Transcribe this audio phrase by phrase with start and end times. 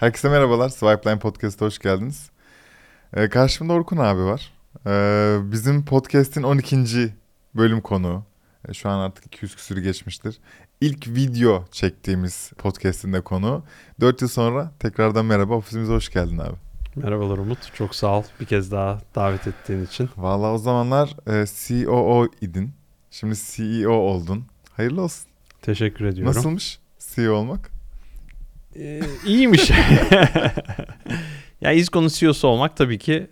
[0.00, 0.68] Herkese merhabalar.
[0.68, 2.30] Swipeline Podcast'a hoş geldiniz.
[3.14, 4.52] Ee, karşımda Orkun abi var.
[4.86, 7.14] Ee, bizim podcast'in 12.
[7.54, 8.24] bölüm konuğu.
[8.68, 10.38] Ee, şu an artık 200 küsürü geçmiştir.
[10.80, 13.62] İlk video çektiğimiz podcast'in de konuğu.
[14.00, 15.54] 4 yıl sonra tekrardan merhaba.
[15.54, 16.56] Ofisimize hoş geldin abi.
[16.96, 17.74] Merhabalar Umut.
[17.74, 20.10] Çok sağ ol bir kez daha davet ettiğin için.
[20.16, 22.72] Vallahi o zamanlar e, COO idin.
[23.10, 24.44] Şimdi CEO oldun.
[24.72, 25.30] Hayırlı olsun.
[25.62, 26.34] Teşekkür ediyorum.
[26.36, 27.79] Nasılmış CEO olmak?
[28.76, 29.70] Ee, iyiymiş.
[31.60, 33.30] ya İzko'nun CEO'su olmak tabii ki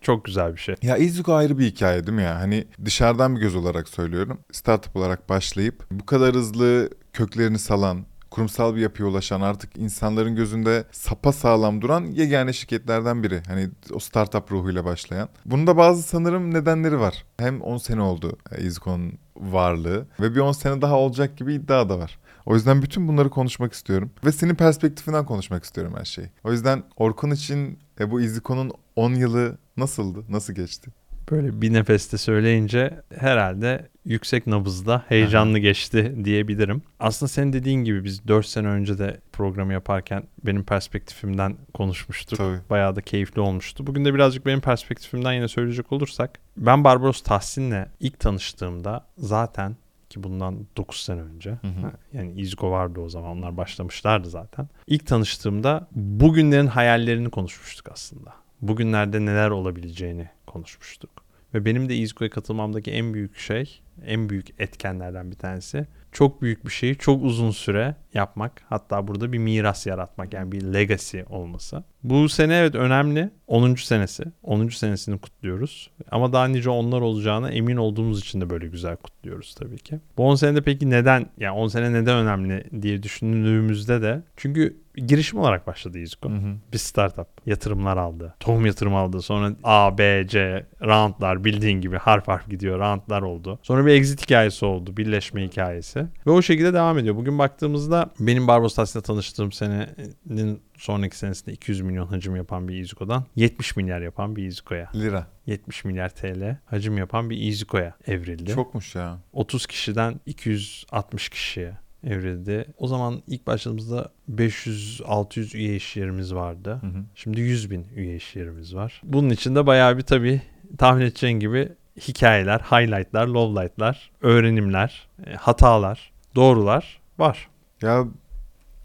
[0.00, 0.74] çok güzel bir şey.
[0.82, 2.40] Ya İzgo ayrı bir hikaye değil mi ya?
[2.40, 4.38] Hani dışarıdan bir göz olarak söylüyorum.
[4.52, 10.84] Startup olarak başlayıp bu kadar hızlı köklerini salan, kurumsal bir yapıya ulaşan artık insanların gözünde
[10.92, 13.42] sapa sağlam duran yegane şirketlerden biri.
[13.46, 15.28] Hani o startup ruhuyla başlayan.
[15.46, 17.24] Bunun da bazı sanırım nedenleri var.
[17.38, 21.98] Hem 10 sene oldu İzgo'nun varlığı ve bir 10 sene daha olacak gibi iddia da
[21.98, 22.18] var.
[22.46, 24.10] O yüzden bütün bunları konuşmak istiyorum.
[24.24, 26.28] Ve senin perspektifinden konuşmak istiyorum her şeyi.
[26.44, 30.24] O yüzden Orkun için e, bu İziko'nun 10 yılı nasıldı?
[30.28, 30.90] Nasıl geçti?
[31.30, 36.82] Böyle bir nefeste söyleyince herhalde yüksek nabızda heyecanlı geçti diyebilirim.
[37.00, 42.38] Aslında senin dediğin gibi biz 4 sene önce de programı yaparken benim perspektifimden konuşmuştuk.
[42.38, 42.58] Tabii.
[42.70, 43.86] Bayağı da keyifli olmuştu.
[43.86, 49.76] Bugün de birazcık benim perspektifimden yine söyleyecek olursak ben Barbaros Tahsin'le ilk tanıştığımda zaten
[50.10, 51.50] ki bundan 9 sene önce.
[51.50, 51.92] Hı hı.
[52.12, 54.68] Yani İzgo vardı o zaman onlar başlamışlardı zaten.
[54.86, 58.32] İlk tanıştığımda bugünlerin hayallerini konuşmuştuk aslında.
[58.60, 61.10] Bugünlerde neler olabileceğini konuşmuştuk.
[61.54, 66.64] Ve benim de İzgo'ya katılmamdaki en büyük şey, en büyük etkenlerden bir tanesi çok büyük
[66.64, 68.62] bir şeyi çok uzun süre yapmak.
[68.68, 71.84] Hatta burada bir miras yaratmak yani bir legacy olması.
[72.04, 73.30] Bu sene evet önemli.
[73.46, 73.74] 10.
[73.74, 74.24] senesi.
[74.42, 74.68] 10.
[74.68, 75.90] senesini kutluyoruz.
[76.10, 80.00] Ama daha nice onlar olacağına emin olduğumuz için de böyle güzel kutluyoruz tabii ki.
[80.16, 85.38] Bu 10 senede peki neden yani 10 sene neden önemli diye düşündüğümüzde de çünkü girişim
[85.38, 86.30] olarak başladı Izko.
[86.30, 86.56] Hı hı.
[86.72, 87.26] Bir startup.
[87.46, 88.34] Yatırımlar aldı.
[88.40, 89.22] Tohum yatırım aldı.
[89.22, 92.78] Sonra A, B, C roundlar bildiğin gibi harf harf gidiyor.
[92.78, 93.58] Roundlar oldu.
[93.62, 94.96] Sonra bir exit hikayesi oldu.
[94.96, 96.05] Birleşme hikayesi.
[96.26, 97.16] Ve o şekilde devam ediyor.
[97.16, 103.24] Bugün baktığımızda benim Barbaros Tahsin'le tanıştığım senenin sonraki senesinde 200 milyon hacim yapan bir Iziko'dan
[103.36, 104.90] 70 milyar yapan bir Iziko'ya.
[104.94, 105.26] Lira.
[105.46, 108.52] 70 milyar TL hacim yapan bir Iziko'ya evrildi.
[108.52, 109.18] Çokmuş ya.
[109.32, 111.74] 30 kişiden 260 kişiye
[112.04, 112.66] evrildi.
[112.76, 116.78] O zaman ilk başladığımızda 500-600 üye iş yerimiz vardı.
[116.80, 117.04] Hı hı.
[117.14, 119.02] Şimdi 100 bin üye iş yerimiz var.
[119.04, 120.42] Bunun içinde bayağı bir tabii
[120.78, 121.68] tahmin edeceğin gibi
[122.00, 127.48] hikayeler, highlightlar, lowlightlar, öğrenimler, e, hatalar, doğrular var.
[127.82, 128.04] Ya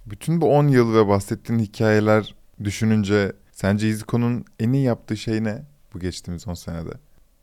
[0.06, 5.64] bütün bu 10 yıl ve bahsettiğin hikayeler düşününce sence İziko'nun en iyi yaptığı şey ne
[5.94, 6.92] bu geçtiğimiz 10 senede?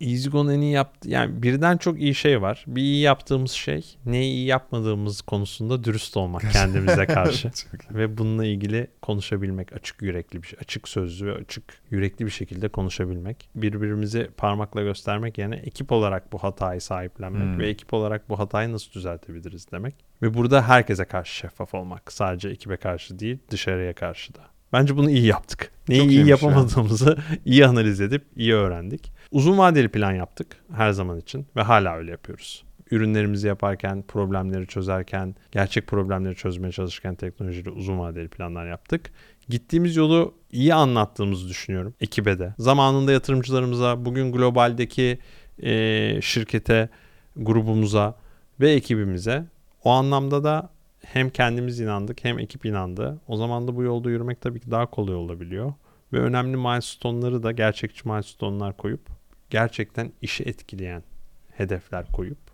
[0.00, 2.64] EasyGo'nun en iyi yaptığı yani birden çok iyi şey var.
[2.66, 7.50] Bir iyi yaptığımız şey neyi iyi yapmadığımız konusunda dürüst olmak kendimize karşı.
[7.90, 12.68] Ve bununla ilgili konuşabilmek açık yürekli bir şey, açık sözlü ve açık yürekli bir şekilde
[12.68, 13.48] konuşabilmek.
[13.54, 17.58] Birbirimizi parmakla göstermek yerine ekip olarak bu hatayı sahiplenmek Hmm.
[17.58, 19.94] ve ekip olarak bu hatayı nasıl düzeltebiliriz demek.
[20.22, 22.12] Ve burada herkese karşı şeffaf olmak.
[22.12, 24.40] Sadece ekibe karşı değil, dışarıya karşı da.
[24.72, 25.72] Bence bunu iyi yaptık.
[25.88, 29.12] Neyi Çok iyi yapamadığımızı iyi analiz edip iyi öğrendik.
[29.32, 32.64] Uzun vadeli plan yaptık her zaman için ve hala öyle yapıyoruz.
[32.90, 39.10] Ürünlerimizi yaparken, problemleri çözerken, gerçek problemleri çözmeye çalışırken teknolojiyle uzun vadeli planlar yaptık.
[39.48, 42.54] Gittiğimiz yolu iyi anlattığımızı düşünüyorum ekibe de.
[42.58, 45.18] Zamanında yatırımcılarımıza, bugün globaldeki
[45.58, 46.88] eee, şirkete,
[47.36, 48.14] grubumuza
[48.60, 49.44] ve ekibimize
[49.84, 50.70] o anlamda da
[51.04, 53.20] hem kendimiz inandık hem ekip inandı.
[53.26, 55.72] O zaman da bu yolda yürümek tabii ki daha kolay olabiliyor.
[56.12, 59.17] Ve önemli milestone'ları da gerçekçi milestone'lar koyup
[59.50, 61.02] gerçekten işi etkileyen
[61.50, 62.47] hedefler koyup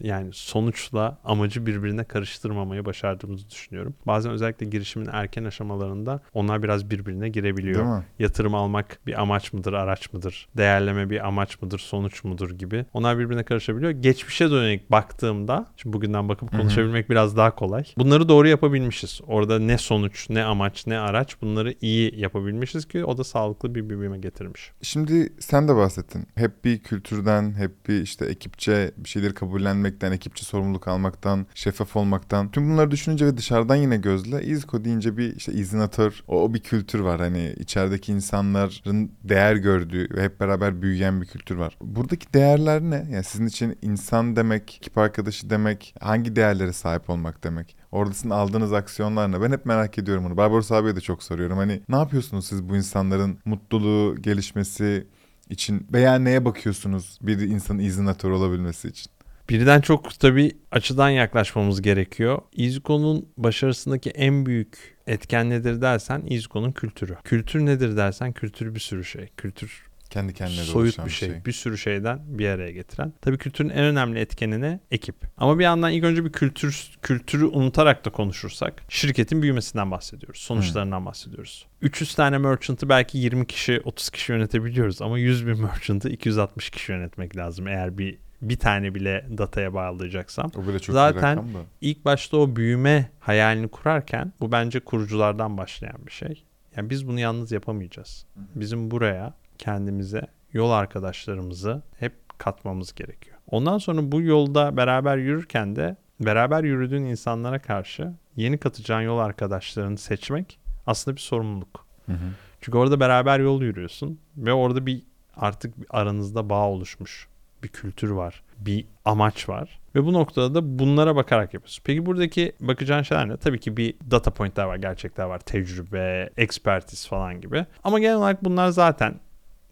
[0.00, 3.94] yani sonuçla amacı birbirine karıştırmamayı başardığımızı düşünüyorum.
[4.06, 10.12] Bazen özellikle girişimin erken aşamalarında onlar biraz birbirine girebiliyor yatırım almak bir amaç mıdır, araç
[10.12, 10.48] mıdır?
[10.56, 12.86] Değerleme bir amaç mıdır, sonuç mudur gibi.
[12.92, 13.90] Onlar birbirine karışabiliyor.
[13.90, 17.84] Geçmişe dönerek baktığımda, şimdi bugünden bakıp konuşabilmek biraz daha kolay.
[17.98, 19.20] Bunları doğru yapabilmişiz.
[19.26, 23.90] Orada ne sonuç, ne amaç, ne araç bunları iyi yapabilmişiz ki o da sağlıklı bir
[23.90, 24.72] birbirine getirmiş.
[24.82, 26.26] Şimdi sen de bahsettin.
[26.34, 32.50] Hep bir kültürden, hep bir işte ekipçe bir şeyleri kabullenmekten, ekipçe sorumluluk almaktan, şeffaf olmaktan.
[32.50, 36.60] Tüm bunları düşününce ve dışarıdan yine gözle İzko deyince bir işte izinatör, o, o bir
[36.60, 37.20] kültür var.
[37.20, 41.76] Hani içerideki insanların değer gördüğü ve hep beraber büyüyen bir kültür var.
[41.80, 43.06] Buradaki değerler ne?
[43.10, 47.76] Yani sizin için insan demek, ekip arkadaşı demek, hangi değerlere sahip olmak demek?
[47.92, 49.40] Orada sizin aldığınız aksiyonlar ne?
[49.40, 50.36] Ben hep merak ediyorum bunu.
[50.36, 51.58] Barbaros abiye de çok soruyorum.
[51.58, 55.06] Hani ne yapıyorsunuz siz bu insanların mutluluğu, gelişmesi
[55.50, 59.15] için veya neye bakıyorsunuz bir insanın izinatör olabilmesi için?
[59.48, 62.38] Birden çok tabii açıdan yaklaşmamız gerekiyor.
[62.52, 67.16] İzko'nun başarısındaki en büyük etken nedir dersen İzko'nun kültürü.
[67.24, 69.28] Kültür nedir dersen kültür bir sürü şey.
[69.36, 73.12] Kültür Kendi kendine soyut bir şey, Bir sürü şeyden bir araya getiren.
[73.20, 74.80] Tabii kültürün en önemli etkeni ne?
[74.90, 75.16] Ekip.
[75.36, 80.40] Ama bir yandan ilk önce bir kültür kültürü unutarak da konuşursak şirketin büyümesinden bahsediyoruz.
[80.40, 81.66] Sonuçlarından bahsediyoruz.
[81.82, 86.92] 300 tane merchant'ı belki 20 kişi, 30 kişi yönetebiliyoruz ama 100 bin merchant'ı 260 kişi
[86.92, 90.50] yönetmek lazım eğer bir bir tane bile dataya bağlayacaksam.
[90.56, 91.42] O bile çok Zaten- da.
[91.80, 96.44] İlk başta o büyüme hayalini kurarken bu bence kuruculardan başlayan bir şey.
[96.76, 98.26] Yani biz bunu yalnız yapamayacağız.
[98.54, 103.36] Bizim buraya kendimize, yol arkadaşlarımızı hep katmamız gerekiyor.
[103.50, 109.98] Ondan sonra bu yolda beraber yürürken de beraber yürüdüğün insanlara karşı yeni katacağın yol arkadaşlarını
[109.98, 111.86] seçmek aslında bir sorumluluk.
[112.06, 112.26] Hı hı.
[112.60, 115.02] Çünkü orada beraber yol yürüyorsun ve orada bir
[115.36, 117.28] artık aranızda bağ oluşmuş.
[117.66, 119.78] Bir kültür var, bir amaç var.
[119.94, 121.82] Ve bu noktada da bunlara bakarak yapıyorsun.
[121.86, 123.36] Peki buradaki bakacağın şeyler ne?
[123.36, 127.66] Tabii ki bir data pointler var, gerçekler var, tecrübe, expertise falan gibi.
[127.84, 129.14] Ama genel olarak bunlar zaten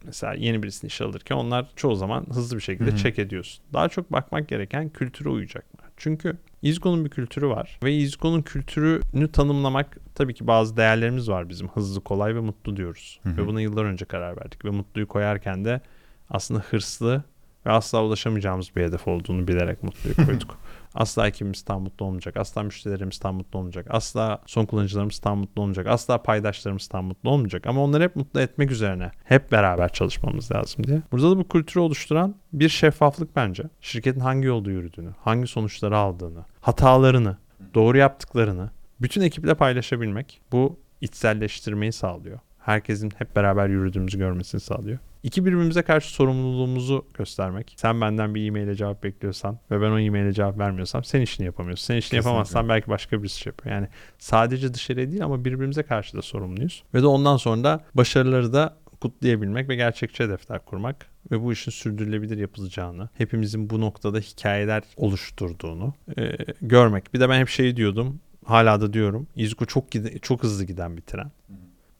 [0.03, 2.97] mesela yeni birisini işe alırken onlar çoğu zaman hızlı bir şekilde Hı hı.
[2.97, 3.63] check ediyorsun.
[3.73, 5.79] Daha çok bakmak gereken kültüre uyacak mı?
[5.97, 11.67] Çünkü İzgo'nun bir kültürü var ve İzgo'nun kültürünü tanımlamak tabii ki bazı değerlerimiz var bizim.
[11.67, 13.19] Hızlı, kolay ve mutlu diyoruz.
[13.23, 13.37] Hı hı.
[13.37, 15.81] Ve buna yıllar önce karar verdik ve mutluyu koyarken de
[16.29, 17.23] aslında hırslı
[17.65, 20.57] ve asla ulaşamayacağımız bir hedef olduğunu bilerek mutluyu koyduk.
[20.95, 22.37] asla ekibimiz tam mutlu olmayacak.
[22.37, 23.87] Asla müşterilerimiz tam mutlu olmayacak.
[23.89, 25.87] Asla son kullanıcılarımız tam mutlu olmayacak.
[25.87, 27.67] Asla paydaşlarımız tam mutlu olmayacak.
[27.67, 31.01] Ama onları hep mutlu etmek üzerine hep beraber çalışmamız lazım diye.
[31.11, 33.63] Burada da bu kültürü oluşturan bir şeffaflık bence.
[33.81, 37.37] Şirketin hangi yolda yürüdüğünü, hangi sonuçları aldığını, hatalarını,
[37.73, 38.69] doğru yaptıklarını
[39.01, 42.39] bütün ekiple paylaşabilmek bu içselleştirmeyi sağlıyor.
[42.59, 44.99] Herkesin hep beraber yürüdüğümüzü görmesini sağlıyor.
[45.25, 47.73] İki birbirimize karşı sorumluluğumuzu göstermek.
[47.77, 51.85] Sen benden bir e-maile cevap bekliyorsan ve ben o e-maile cevap vermiyorsam sen işini yapamıyorsun.
[51.85, 52.29] Sen işini Kesinlikle.
[52.29, 53.75] yapamazsan belki başka birisi şey yapıyor.
[53.75, 53.87] Yani
[54.17, 56.83] sadece dışarıya değil ama birbirimize karşı da sorumluyuz.
[56.93, 61.71] Ve de ondan sonra da başarıları da kutlayabilmek ve gerçekçi hedefler kurmak ve bu işin
[61.71, 66.31] sürdürülebilir yapılacağını, hepimizin bu noktada hikayeler oluşturduğunu e,
[66.61, 67.13] görmek.
[67.13, 69.27] Bir de ben hep şey diyordum, hala da diyorum.
[69.35, 71.31] İzgo çok gide- çok hızlı giden bir tren.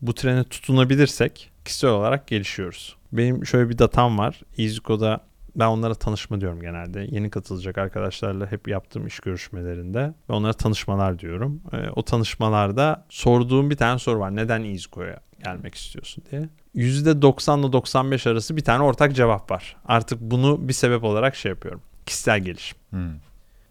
[0.01, 2.95] Bu trene tutunabilirsek kişisel olarak gelişiyoruz.
[3.17, 4.41] Benim şöyle bir datam var.
[4.57, 5.21] İzgo'da
[5.55, 7.07] ben onlara tanışma diyorum genelde.
[7.11, 11.61] Yeni katılacak arkadaşlarla hep yaptığım iş görüşmelerinde ve onlara tanışmalar diyorum.
[11.73, 14.35] Ee, o tanışmalarda sorduğum bir tane soru var.
[14.35, 16.49] Neden İzgo'ya gelmek istiyorsun diye.
[16.75, 19.77] %90 ile 95 arası bir tane ortak cevap var.
[19.85, 21.81] Artık bunu bir sebep olarak şey yapıyorum.
[22.05, 22.77] Kişisel gelişim.
[22.93, 23.11] Hı.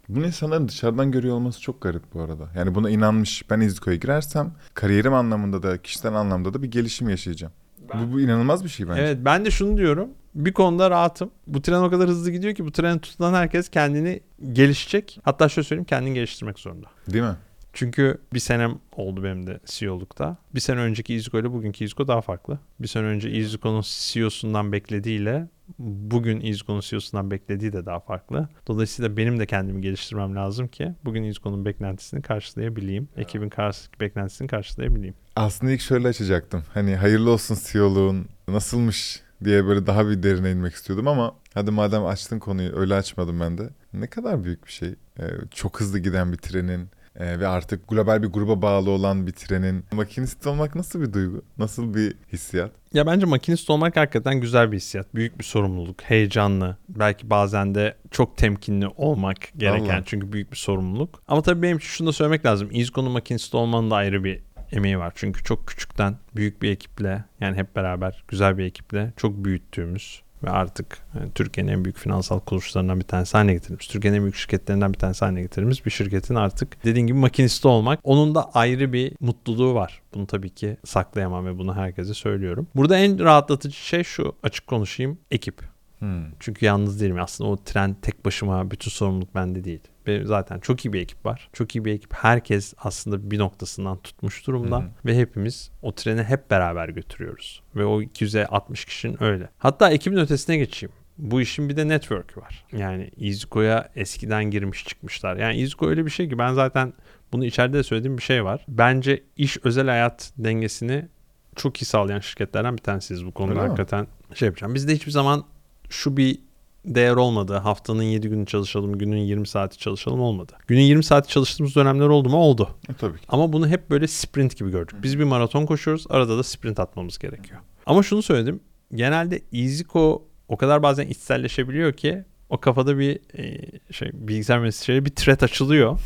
[0.09, 2.49] Bunu insanların dışarıdan görüyor olması çok garip bu arada.
[2.55, 7.53] Yani buna inanmış ben İzko'ya girersem kariyerim anlamında da kişisel anlamda da bir gelişim yaşayacağım.
[7.93, 9.01] Bu, bu inanılmaz bir şey bence.
[9.01, 10.09] Evet ben de şunu diyorum.
[10.35, 11.31] Bir konuda rahatım.
[11.47, 14.19] Bu tren o kadar hızlı gidiyor ki bu treni tutulan herkes kendini
[14.53, 15.19] gelişecek.
[15.23, 16.87] Hatta şöyle söyleyeyim kendini geliştirmek zorunda.
[17.07, 17.35] Değil mi?
[17.73, 20.37] Çünkü bir senem oldu benim de CEO'lukta.
[20.55, 22.59] Bir sene önceki İzgo ile bugünkü İzgo daha farklı.
[22.79, 25.47] Bir sene önce İzgo'nun CEO'sundan beklediğiyle
[25.79, 28.49] bugün İzgo'nun CEO'sundan beklediği de daha farklı.
[28.67, 33.09] Dolayısıyla benim de kendimi geliştirmem lazım ki bugün İzgo'nun beklentisini karşılayabileyim.
[33.17, 35.15] Ekibin karşı, beklentisini karşılayabileyim.
[35.35, 36.63] Aslında ilk şöyle açacaktım.
[36.73, 42.05] Hani hayırlı olsun CEO'luğun nasılmış diye böyle daha bir derine inmek istiyordum ama hadi madem
[42.05, 43.69] açtın konuyu öyle açmadım ben de.
[43.93, 44.95] Ne kadar büyük bir şey.
[45.19, 46.89] Ee, çok hızlı giden bir trenin
[47.19, 51.41] e, ve artık global bir gruba bağlı olan bir trenin makinist olmak nasıl bir duygu?
[51.57, 52.71] Nasıl bir hissiyat?
[52.93, 55.15] Ya bence makinist olmak hakikaten güzel bir hissiyat.
[55.15, 56.77] Büyük bir sorumluluk, heyecanlı.
[56.89, 60.03] Belki bazen de çok temkinli olmak gereken Vallahi.
[60.05, 61.21] çünkü büyük bir sorumluluk.
[61.27, 62.69] Ama tabii benim şunu da söylemek lazım.
[62.71, 64.41] İzgo'nun makinist olmanın da ayrı bir
[64.71, 65.13] emeği var.
[65.15, 70.49] Çünkü çok küçükten büyük bir ekiple yani hep beraber güzel bir ekiple çok büyüttüğümüz ve
[70.49, 73.87] artık e, Türkiye'nin en büyük finansal kuruluşlarından bir tanesi haline getirmiş.
[73.87, 77.99] Türkiye'nin en büyük şirketlerinden bir tanesi haline getirmiş bir şirketin artık dediğin gibi makinisti olmak.
[78.03, 80.01] Onun da ayrı bir mutluluğu var.
[80.13, 82.67] Bunu tabii ki saklayamam ve bunu herkese söylüyorum.
[82.75, 85.74] Burada en rahatlatıcı şey şu açık konuşayım ekip.
[85.99, 86.25] Hmm.
[86.39, 87.19] Çünkü yalnız değilim.
[87.19, 89.79] Aslında o tren tek başıma bütün sorumluluk bende değil.
[90.07, 91.49] Benim zaten çok iyi bir ekip var.
[91.53, 92.13] Çok iyi bir ekip.
[92.13, 94.79] Herkes aslında bir noktasından tutmuş durumda.
[94.79, 94.83] Hı.
[95.05, 97.61] Ve hepimiz o treni hep beraber götürüyoruz.
[97.75, 99.49] Ve o 260 kişinin öyle.
[99.57, 100.93] Hatta ekibin ötesine geçeyim.
[101.17, 102.65] Bu işin bir de network'ü var.
[102.71, 105.35] Yani İzgo'ya eskiden girmiş çıkmışlar.
[105.37, 106.93] Yani İzgo öyle bir şey ki ben zaten
[107.33, 108.65] bunu içeride de söylediğim bir şey var.
[108.67, 111.07] Bence iş özel hayat dengesini
[111.55, 113.67] çok iyi sağlayan şirketlerden bir tanesiyiz bu konuda Öyle mi?
[113.67, 114.75] hakikaten şey yapacağım.
[114.75, 115.45] Bizde hiçbir zaman
[115.89, 116.37] şu bir
[116.85, 117.53] değer olmadı.
[117.55, 120.53] Haftanın 7 günü çalışalım, günün 20 saati çalışalım olmadı.
[120.67, 122.37] Günün 20 saati çalıştığımız dönemler oldu mu?
[122.37, 122.69] Oldu.
[122.89, 123.25] E, tabii ki.
[123.29, 124.95] Ama bunu hep böyle sprint gibi gördük.
[125.03, 127.59] Biz bir maraton koşuyoruz, arada da sprint atmamız gerekiyor.
[127.85, 128.59] Ama şunu söyledim.
[128.95, 133.61] Genelde EasyCo o kadar bazen içselleşebiliyor ki O kafada bir e,
[133.91, 135.99] şey bilgisayar mühendisliği bir thread açılıyor.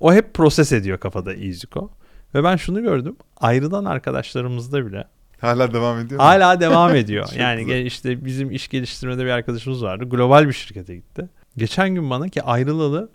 [0.00, 1.90] o hep proses ediyor kafada EasyCo.
[2.34, 3.16] Ve ben şunu gördüm.
[3.36, 5.04] Ayrılan arkadaşlarımızda bile
[5.40, 6.26] Hala devam ediyor mu?
[6.26, 7.28] hala devam ediyor.
[7.38, 7.86] Yani güzel.
[7.86, 10.04] işte bizim iş geliştirmede bir arkadaşımız vardı.
[10.04, 11.28] Global bir şirkete gitti.
[11.56, 13.10] Geçen gün bana ki ayrılalı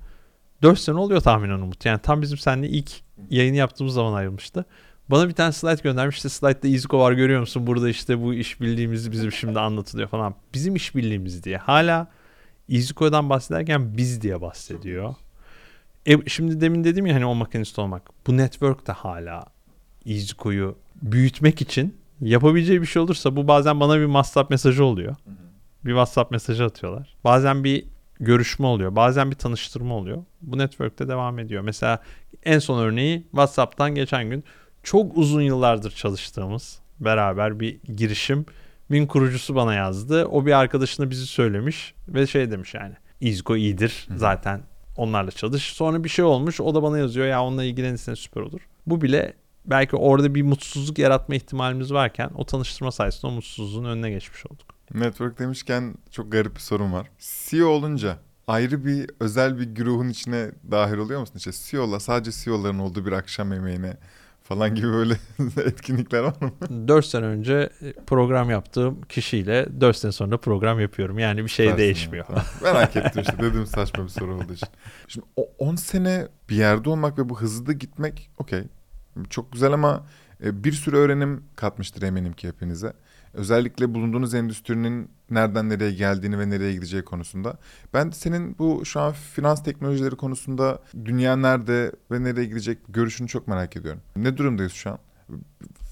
[0.62, 1.86] 4 sene oluyor tahminen Umut.
[1.86, 2.92] Yani tam bizim seninle ilk
[3.30, 4.66] yayını yaptığımız zaman ayrılmıştı.
[5.10, 6.16] Bana bir tane slide göndermiş.
[6.16, 7.68] İşte slide'da EasyCo var görüyor musun?
[7.68, 10.36] Burada işte bu iş bildiğimiz bizim şimdi anlatılıyor falan.
[10.54, 11.58] Bizim iş bildiğimiz diye.
[11.58, 12.08] Hala
[12.70, 15.16] EasyCo'dan bahsederken biz diye bahsediyor.
[16.06, 18.28] E, şimdi demin dedim ya hani o makinist olmak.
[18.28, 19.46] Bu network de hala
[20.06, 25.16] EasyCo'yu büyütmek için yapabileceği bir şey olursa bu bazen bana bir WhatsApp mesajı oluyor.
[25.86, 27.16] Bir WhatsApp mesajı atıyorlar.
[27.24, 27.86] Bazen bir
[28.20, 28.96] görüşme oluyor.
[28.96, 30.24] Bazen bir tanıştırma oluyor.
[30.42, 31.62] Bu network'te devam ediyor.
[31.62, 32.00] Mesela
[32.44, 34.44] en son örneği WhatsApp'tan geçen gün
[34.84, 38.46] çok uzun yıllardır çalıştığımız beraber bir girişim
[38.90, 40.26] Min kurucusu bana yazdı.
[40.26, 42.94] O bir arkadaşına bizi söylemiş ve şey demiş yani.
[43.22, 44.62] İzgo iyidir zaten
[44.98, 45.74] onlarla çalış.
[45.74, 48.62] Sonra bir şey olmuş o da bana yazıyor ya onunla ilgilenirsen süper olur.
[48.88, 49.34] Bu bile
[49.68, 54.76] belki orada bir mutsuzluk yaratma ihtimalimiz varken o tanıştırma sayesinde o mutsuzluğun önüne geçmiş olduk.
[54.94, 57.08] Network demişken çok garip bir sorun var.
[57.20, 58.18] CEO olunca
[58.48, 61.34] ayrı bir özel bir güruhun içine dahil oluyor musun?
[61.38, 63.98] İşte CEO'la sadece CEO'ların olduğu bir akşam yemeğine
[64.44, 65.14] falan gibi böyle
[65.66, 66.52] etkinlikler var mı?
[66.88, 67.70] 4 sene önce
[68.08, 71.20] program yaptığım kişiyle 4 sene sonra program yapıyorum.
[71.20, 72.26] Yani bir şey Dersin değişmiyor.
[72.26, 72.44] ya, tamam.
[72.64, 74.68] Merak ettim işte dedim saçma bir soru olduğu için.
[75.08, 78.64] Şimdi o 10 sene bir yerde olmak ve bu hızlı gitmek okey.
[79.30, 80.06] Çok güzel ama
[80.44, 82.94] e, bir sürü öğrenim katmıştır eminim ki hepinize.
[83.34, 87.58] Özellikle bulunduğunuz endüstrinin nereden nereye geldiğini ve nereye gideceği konusunda.
[87.94, 93.48] Ben senin bu şu an finans teknolojileri konusunda dünya nerede ve nereye gidecek görüşünü çok
[93.48, 94.02] merak ediyorum.
[94.16, 95.00] Ne durumdayız şu an?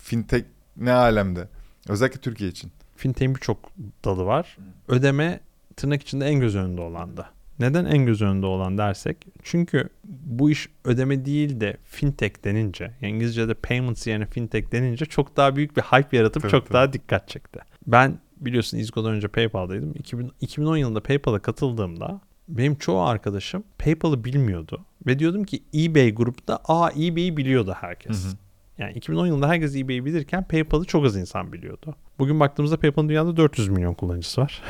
[0.01, 0.46] Fintech
[0.77, 1.48] ne alemde?
[1.89, 2.72] Özellikle Türkiye için.
[2.96, 3.58] Fintech'in birçok
[4.06, 4.58] dalı var.
[4.88, 5.39] Ödeme
[5.75, 7.30] tırnak içinde en göz önünde olan da.
[7.60, 9.17] Neden en göz önünde olan dersek?
[9.43, 15.38] Çünkü bu iş ödeme değil de fintech denince, yani İngilizce'de payments yerine fintech denince çok
[15.38, 16.74] daha büyük bir hype yaratıp Tabii, çok tabii.
[16.74, 17.60] daha dikkat çekti.
[17.88, 19.93] Ben biliyorsun İzgo'dan önce PayPal'daydım.
[19.95, 24.86] 2000, 2010 yılında PayPal'a katıldığımda benim çoğu arkadaşım PayPal'ı bilmiyordu.
[25.07, 28.25] Ve diyordum ki eBay grupta aa eBay'i biliyordu herkes.
[28.25, 28.33] Hı hı.
[28.77, 31.95] Yani 2010 yılında herkes eBay'i bilirken PayPal'ı çok az insan biliyordu.
[32.19, 34.62] Bugün baktığımızda PayPal'ın dünyada 400 milyon kullanıcısı var.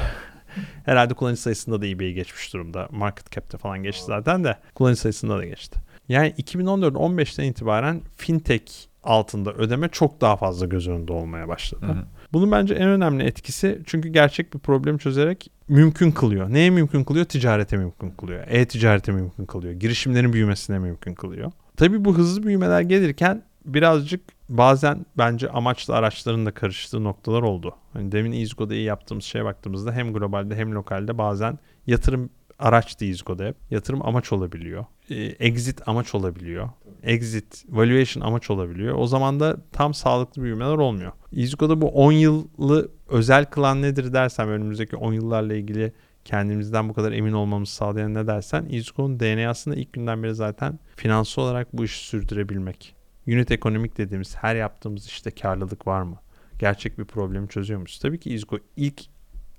[0.85, 2.87] Herhalde kullanıcı sayısında da eBay'i geçmiş durumda.
[2.91, 5.79] Market cap'te falan geçti zaten de kullanıcı sayısında da geçti.
[6.09, 8.71] Yani 2014-15'ten itibaren fintech
[9.03, 11.85] altında ödeme çok daha fazla göz önünde olmaya başladı.
[11.85, 12.05] Hı hı.
[12.33, 16.53] Bunun bence en önemli etkisi çünkü gerçek bir problemi çözerek mümkün kılıyor.
[16.53, 17.25] Neye mümkün kılıyor?
[17.25, 18.43] Ticarete mümkün kılıyor.
[18.47, 19.73] E-ticarete mümkün kılıyor.
[19.73, 21.51] Girişimlerin büyümesine mümkün kılıyor.
[21.77, 27.75] Tabii bu hızlı büyümeler gelirken birazcık bazen bence amaçla araçların da karıştığı noktalar oldu.
[27.93, 32.29] Hani demin İzgo'da iyi yaptığımız şeye baktığımızda hem globalde hem lokalde bazen yatırım
[32.59, 33.55] araçtı İzgo'da hep.
[33.71, 34.85] Yatırım amaç olabiliyor.
[35.09, 36.69] Ee, exit amaç olabiliyor.
[37.03, 38.95] Exit, valuation amaç olabiliyor.
[38.97, 41.11] O zaman da tam sağlıklı büyümeler olmuyor.
[41.31, 45.93] İzgo'da bu 10 yıllı özel kılan nedir dersem önümüzdeki 10 yıllarla ilgili
[46.25, 51.43] kendimizden bu kadar emin olmamızı sağlayan ne dersen İzgo'nun DNA'sında ilk günden beri zaten finansal
[51.43, 52.95] olarak bu işi sürdürebilmek.
[53.27, 56.17] Unit ekonomik dediğimiz her yaptığımız işte karlılık var mı?
[56.59, 57.99] Gerçek bir problemi çözüyor muyuz?
[58.01, 59.01] Tabii ki İzgo ilk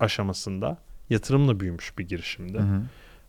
[0.00, 0.78] aşamasında
[1.11, 2.59] yatırımla büyümüş bir girişimdi.
[2.59, 2.83] Hı hı.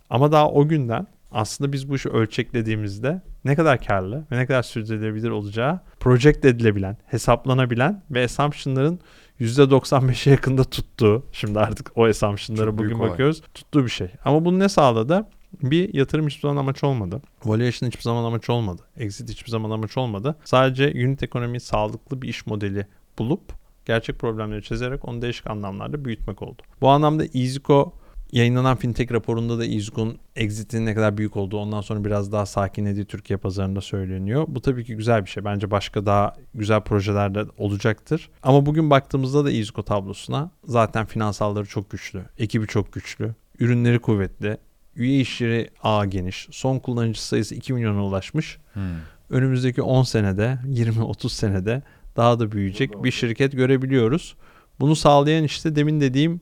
[0.09, 4.63] Ama daha o günden aslında biz bu işi ölçeklediğimizde ne kadar karlı ve ne kadar
[4.63, 8.99] sürdürülebilir olacağı project edilebilen, hesaplanabilen ve assumption'ların
[9.39, 13.09] %95'e yakında tuttuğu, şimdi artık o assumption'lara bugün olay.
[13.09, 14.07] bakıyoruz, tuttuğu bir şey.
[14.25, 15.25] Ama bunu ne sağladı?
[15.63, 17.21] Bir yatırım hiçbir zaman amaç olmadı.
[17.45, 18.81] Valuation hiçbir zaman amaç olmadı.
[18.97, 20.35] Exit hiçbir zaman amaç olmadı.
[20.43, 22.87] Sadece unit ekonomi sağlıklı bir iş modeli
[23.19, 23.41] bulup
[23.85, 26.61] gerçek problemleri çözerek onu değişik anlamlarda büyütmek oldu.
[26.81, 27.93] Bu anlamda EasyCo
[28.31, 33.05] yayınlanan fintech raporunda da EasyCo'nun exit'in ne kadar büyük olduğu ondan sonra biraz daha sakinlediği
[33.05, 34.45] Türkiye pazarında söyleniyor.
[34.47, 35.45] Bu tabii ki güzel bir şey.
[35.45, 38.29] Bence başka daha güzel projeler de olacaktır.
[38.43, 42.25] Ama bugün baktığımızda da EasyCo tablosuna zaten finansalları çok güçlü.
[42.37, 43.35] Ekibi çok güçlü.
[43.59, 44.57] Ürünleri kuvvetli.
[44.95, 46.47] Üye işleri ağı geniş.
[46.51, 48.57] Son kullanıcı sayısı 2 milyona ulaşmış.
[48.73, 48.83] Hmm.
[49.29, 51.83] Önümüzdeki 10 senede, 20-30 senede
[52.15, 54.35] daha da büyüyecek bir şirket görebiliyoruz.
[54.79, 56.41] Bunu sağlayan işte demin dediğim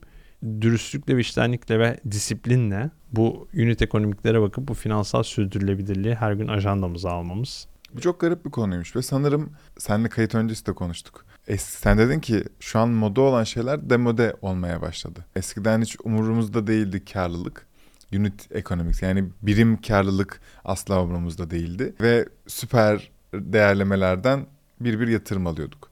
[0.62, 7.68] dürüstlükle, vicdanlikle ve disiplinle bu unit ekonomiklere bakıp bu finansal sürdürülebilirliği her gün ajandamıza almamız.
[7.94, 11.26] Bu çok garip bir konuymuş ve sanırım seninle kayıt öncesi de konuştuk.
[11.48, 15.26] Es sen dedin ki şu an moda olan şeyler demode olmaya başladı.
[15.36, 17.68] Eskiden hiç umurumuzda değildi karlılık.
[18.16, 21.94] Unit economics yani birim karlılık asla umurumuzda değildi.
[22.02, 24.46] Ve süper değerlemelerden
[24.80, 25.90] bir bir yatırım alıyorduk.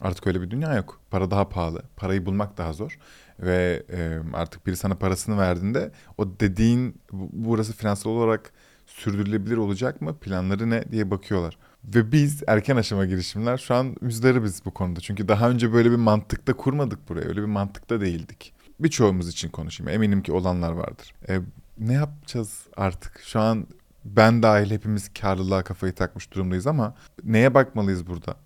[0.00, 1.00] Artık öyle bir dünya yok.
[1.10, 1.82] Para daha pahalı.
[1.96, 2.98] Parayı bulmak daha zor.
[3.40, 8.52] ve e, artık biri sana parasını verdiğinde o dediğin bu- burası finansal olarak
[8.86, 10.16] sürdürülebilir olacak mı?
[10.18, 11.58] Planları ne diye bakıyorlar.
[11.84, 15.00] Ve biz erken aşama girişimler şu an müzdaribiz bu konuda.
[15.00, 17.28] Çünkü daha önce böyle bir mantıkta kurmadık buraya.
[17.28, 18.52] Öyle bir mantıkta değildik.
[18.80, 19.92] Birçoğumuz için konuşayım.
[19.92, 21.14] Eminim ki olanlar vardır.
[21.28, 21.40] E,
[21.78, 23.20] ne yapacağız artık?
[23.24, 23.66] Şu an
[24.04, 26.94] ben dahil hepimiz karlılığa kafayı takmış durumdayız ama
[27.24, 28.36] neye bakmalıyız burada?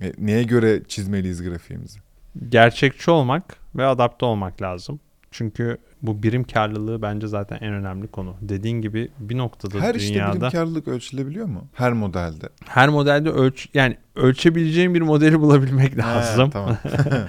[0.00, 1.98] E, neye göre çizmeliyiz grafiğimizi?
[2.48, 5.00] Gerçekçi olmak ve adapte olmak lazım.
[5.30, 8.36] Çünkü bu birim karlılığı bence zaten en önemli konu.
[8.40, 11.64] Dediğin gibi bir noktada Her işte dünyada birim karlılık ölçülebiliyor mu?
[11.72, 12.48] Her modelde.
[12.68, 16.44] her modelde ölç yani ölçebileceğin bir modeli bulabilmek lazım.
[16.44, 16.76] Ha, tamam.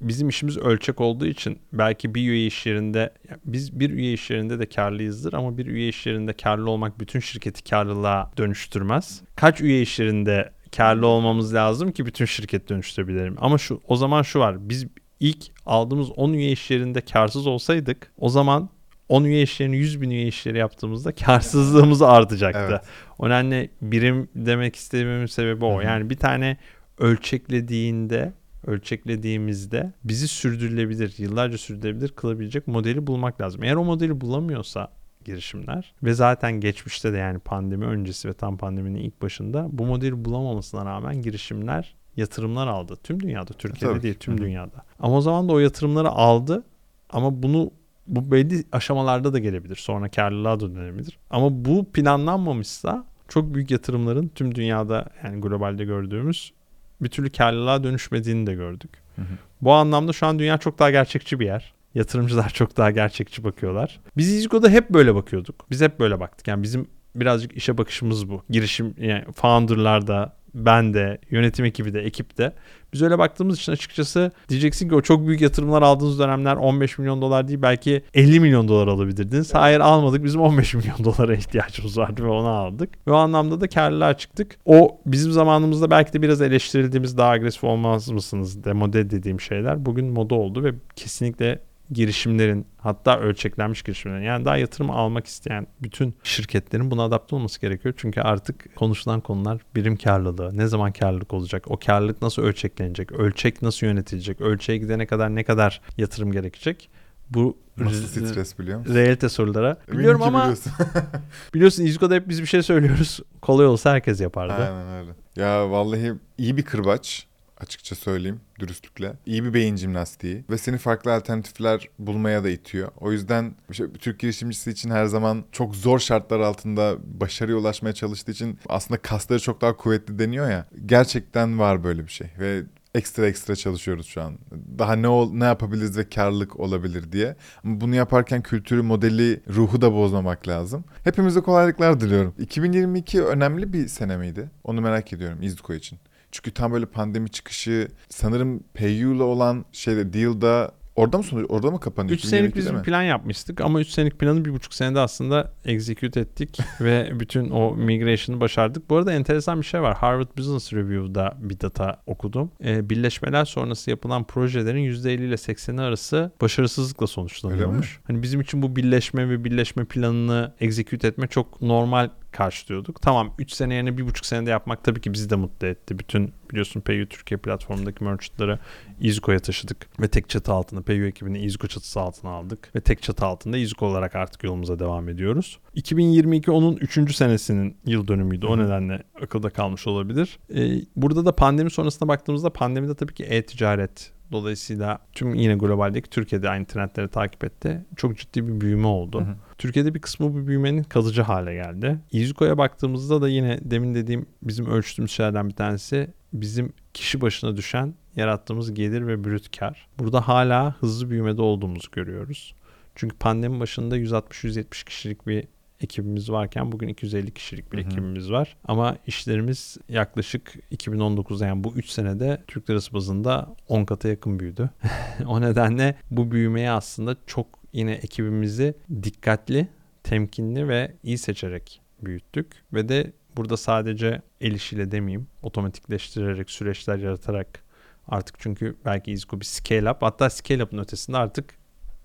[0.00, 3.12] Bizim işimiz ölçek olduğu için belki bir üye iş yerinde
[3.44, 7.20] biz bir üye iş yerinde de karlıyızdır ama bir üye iş yerinde karlı olmak bütün
[7.20, 9.22] şirketi karlılığa dönüştürmez.
[9.36, 13.36] Kaç üye iş yerinde karlı olmamız lazım ki bütün şirket dönüştürebilelim.
[13.38, 14.68] Ama şu o zaman şu var.
[14.68, 14.86] Biz
[15.20, 18.70] ilk aldığımız 10 üye iş yerinde karsız olsaydık o zaman
[19.08, 22.68] 10 üye iş yerini 100 bin üye işleri yaptığımızda karsızlığımız artacaktı.
[22.70, 22.84] Evet.
[23.18, 25.80] O nedenle birim demek istediğimin sebebi o.
[25.80, 26.56] Yani bir tane
[26.98, 28.32] ölçeklediğinde
[28.66, 33.62] ölçeklediğimizde bizi sürdürülebilir, yıllarca sürdürülebilir kılabilecek modeli bulmak lazım.
[33.62, 34.88] Eğer o modeli bulamıyorsa
[35.24, 40.24] girişimler ve zaten geçmişte de yani pandemi öncesi ve tam pandeminin ilk başında bu modeli
[40.24, 42.96] bulamamasına rağmen girişimler yatırımlar aldı.
[43.04, 44.84] Tüm dünyada, Türkiye'de Tabii değil tüm dünyada.
[44.98, 46.64] Ama o zaman da o yatırımları aldı
[47.10, 47.70] ama bunu
[48.06, 49.76] bu belli aşamalarda da gelebilir.
[49.76, 51.18] Sonra karlılığa da dönebilir.
[51.30, 56.52] Ama bu planlanmamışsa çok büyük yatırımların tüm dünyada yani globalde gördüğümüz
[57.00, 58.90] bir türlü karlılığa dönüşmediğini de gördük.
[59.16, 59.34] Hı hı.
[59.62, 61.74] Bu anlamda şu an dünya çok daha gerçekçi bir yer.
[61.94, 64.00] Yatırımcılar çok daha gerçekçi bakıyorlar.
[64.16, 65.66] Biz İzgo'da hep böyle bakıyorduk.
[65.70, 66.48] Biz hep böyle baktık.
[66.48, 68.42] Yani bizim birazcık işe bakışımız bu.
[68.50, 72.52] Girişim yani founder'larda, ben de, yönetim ekibi de, ekip de.
[72.92, 77.22] Biz öyle baktığımız için açıkçası diyeceksin ki o çok büyük yatırımlar aldığınız dönemler 15 milyon
[77.22, 79.54] dolar değil belki 50 milyon dolar alabilirdiniz.
[79.54, 80.24] Hayır almadık.
[80.24, 82.90] Bizim 15 milyon dolara ihtiyacımız vardı ve onu aldık.
[83.06, 84.58] Ve o anlamda da karlılığa çıktık.
[84.64, 90.06] O bizim zamanımızda belki de biraz eleştirildiğimiz daha agresif olmaz mısınız demode dediğim şeyler bugün
[90.06, 91.60] moda oldu ve kesinlikle
[91.94, 97.94] girişimlerin hatta ölçeklenmiş girişimlerin yani daha yatırım almak isteyen bütün şirketlerin buna adapte olması gerekiyor.
[97.96, 103.62] Çünkü artık konuşulan konular birim karlılığı, ne zaman karlılık olacak, o karlılık nasıl ölçeklenecek, ölçek
[103.62, 106.90] nasıl yönetilecek, ölçeğe gidene kadar ne kadar yatırım gerekecek.
[107.30, 108.94] Bu Nasıl re- stres biliyor musun?
[108.94, 109.68] realite sorulara.
[109.70, 110.72] Eminim Biliyorum ama biliyorsun.
[111.54, 113.20] biliyorsun İzgo'da hep biz bir şey söylüyoruz.
[113.42, 114.54] Kolay olsa herkes yapardı.
[114.54, 115.10] Aynen öyle.
[115.36, 117.26] Ya vallahi iyi bir kırbaç
[117.60, 119.12] açıkça söyleyeyim dürüstlükle.
[119.26, 122.88] İyi bir beyin jimnastiği ve seni farklı alternatifler bulmaya da itiyor.
[123.00, 128.32] O yüzden işte Türk girişimcisi için her zaman çok zor şartlar altında başarıya ulaşmaya çalıştığı
[128.32, 130.66] için aslında kasları çok daha kuvvetli deniyor ya.
[130.86, 132.62] Gerçekten var böyle bir şey ve
[132.94, 134.38] ekstra ekstra çalışıyoruz şu an.
[134.78, 137.36] Daha ne ol, ne yapabiliriz ve karlılık olabilir diye.
[137.64, 140.84] Ama bunu yaparken kültürü, modeli, ruhu da bozmamak lazım.
[141.04, 142.34] Hepimize kolaylıklar diliyorum.
[142.38, 144.50] 2022 önemli bir sene miydi?
[144.64, 145.98] Onu merak ediyorum İzduko için.
[146.34, 151.80] Çünkü tam böyle pandemi çıkışı sanırım PayU'la olan şeyde deal'da orada mı sonuç orada mı
[151.80, 152.16] kapanıyor?
[152.16, 155.52] 3 senelik 2022'de biz bir plan yapmıştık ama 3 senelik planı bir buçuk senede aslında
[155.64, 158.90] execute ettik ve bütün o migration'ı başardık.
[158.90, 159.96] Bu arada enteresan bir şey var.
[159.96, 162.50] Harvard Business Review'da bir data okudum.
[162.64, 168.00] Ee, birleşmeler sonrası yapılan projelerin %50 ile 80'i arası başarısızlıkla sonuçlanıyormuş.
[168.04, 173.02] Hani bizim için bu birleşme ve birleşme planını execute etme çok normal karşılıyorduk.
[173.02, 175.98] Tamam 3 sene yerine 1,5 senede yapmak tabii ki bizi de mutlu etti.
[175.98, 178.58] Bütün biliyorsun PayU Türkiye platformundaki merchantları
[179.00, 183.26] İzko'ya taşıdık ve tek çatı altında PayU ekibini İzko çatısı altına aldık ve tek çatı
[183.26, 185.58] altında İzko olarak artık yolumuza devam ediyoruz.
[185.74, 187.16] 2022 onun 3.
[187.16, 188.46] senesinin yıl dönümüydü.
[188.46, 190.38] O nedenle akılda kalmış olabilir.
[190.54, 196.48] Ee, burada da pandemi sonrasına baktığımızda pandemide tabii ki e-ticaret Dolayısıyla tüm yine globaldeki Türkiye'de
[196.48, 197.84] aynı trendleri takip etti.
[197.96, 199.20] Çok ciddi bir büyüme oldu.
[199.20, 199.36] Hı hı.
[199.58, 201.98] Türkiye'de bir kısmı bu büyümenin kalıcı hale geldi.
[202.12, 207.94] İziko'ya baktığımızda da yine demin dediğim bizim ölçtüğümüz şeylerden bir tanesi bizim kişi başına düşen
[208.16, 209.88] yarattığımız gelir ve brüt kar.
[209.98, 212.54] Burada hala hızlı büyümede olduğumuzu görüyoruz.
[212.94, 215.44] Çünkü pandemi başında 160-170 kişilik bir
[215.84, 217.86] ekibimiz varken bugün 250 kişilik bir Hı hı.
[217.86, 218.56] ekibimiz var.
[218.64, 224.70] Ama işlerimiz yaklaşık 2019'da yani bu 3 senede Türk lirası bazında 10 kata yakın büyüdü.
[225.26, 229.68] o nedenle bu büyümeye aslında çok yine ekibimizi dikkatli,
[230.02, 232.52] temkinli ve iyi seçerek büyüttük.
[232.72, 237.64] Ve de burada sadece el işiyle demeyeyim, otomatikleştirerek, süreçler yaratarak
[238.08, 241.54] artık çünkü belki İzko bir scale up hatta scale up'ın ötesinde artık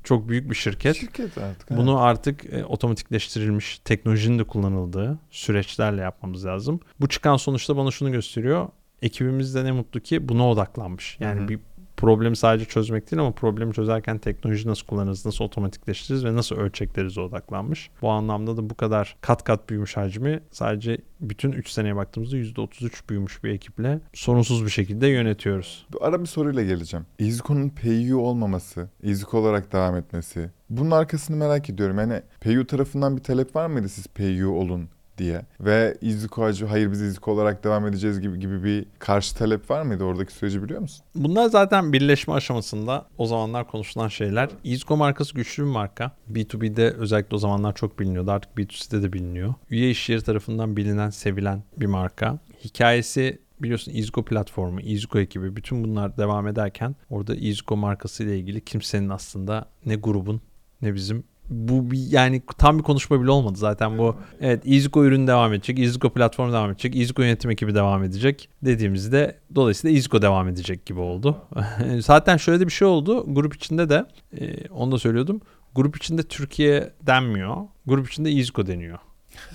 [0.09, 0.95] çok büyük bir şirket.
[0.95, 1.77] Şirket artık.
[1.77, 6.79] Bunu artık e, otomatikleştirilmiş teknolojinin de kullanıldığı süreçlerle yapmamız lazım.
[6.99, 8.67] Bu çıkan sonuçta bana şunu gösteriyor.
[9.01, 11.17] Ekibimiz de ne mutlu ki buna odaklanmış.
[11.19, 11.47] Yani Hı hı.
[11.47, 11.59] bir
[11.99, 17.17] problemi sadece çözmek değil ama problemi çözerken teknoloji nasıl kullanırız, nasıl otomatikleştiririz ve nasıl ölçekleriz
[17.17, 17.89] odaklanmış.
[18.01, 23.09] Bu anlamda da bu kadar kat kat büyümüş hacmi sadece bütün 3 seneye baktığımızda %33
[23.09, 25.85] büyümüş bir ekiple sorunsuz bir şekilde yönetiyoruz.
[26.01, 27.05] Ara bir soruyla geleceğim.
[27.19, 30.49] EasyCo'nun PayU olmaması, EasyCo olarak devam etmesi.
[30.69, 31.99] Bunun arkasını merak ediyorum.
[31.99, 35.41] Yani PayU tarafından bir talep var mıydı siz PayU olun diye?
[35.59, 39.81] Ve EasyCo acı hayır biz EasyCo olarak devam edeceğiz gibi gibi bir karşı talep var
[39.81, 40.03] mıydı?
[40.03, 41.05] Oradaki süreci biliyor musun?
[41.15, 44.49] Bunlar zaten birleşme aşamasında o zamanlar konuşulan şeyler.
[44.63, 46.11] Izco markası güçlü bir marka.
[46.31, 48.31] B2B'de özellikle o zamanlar çok biliniyordu.
[48.31, 49.53] Artık B2C'de de biliniyor.
[49.69, 52.39] Üye işleri tarafından bilinen, sevilen bir marka.
[52.63, 58.61] Hikayesi biliyorsun Izgo platformu, Izgo ekibi bütün bunlar devam ederken orada Izgo markası ile ilgili
[58.61, 60.41] kimsenin aslında ne grubun
[60.81, 64.15] ne bizim bu bir yani tam bir konuşma bile olmadı zaten bu.
[64.41, 69.37] Evet Izgo ürün devam edecek, Izgo platform devam edecek, Izgo yönetim ekibi devam edecek dediğimizde
[69.55, 71.37] dolayısıyla Izgo devam edecek gibi oldu.
[71.99, 73.25] zaten şöyle de bir şey oldu.
[73.27, 74.05] Grup içinde de
[74.39, 75.41] e, onu da söylüyordum.
[75.75, 77.57] Grup içinde Türkiye denmiyor.
[77.85, 78.99] Grup içinde Izgo deniyor.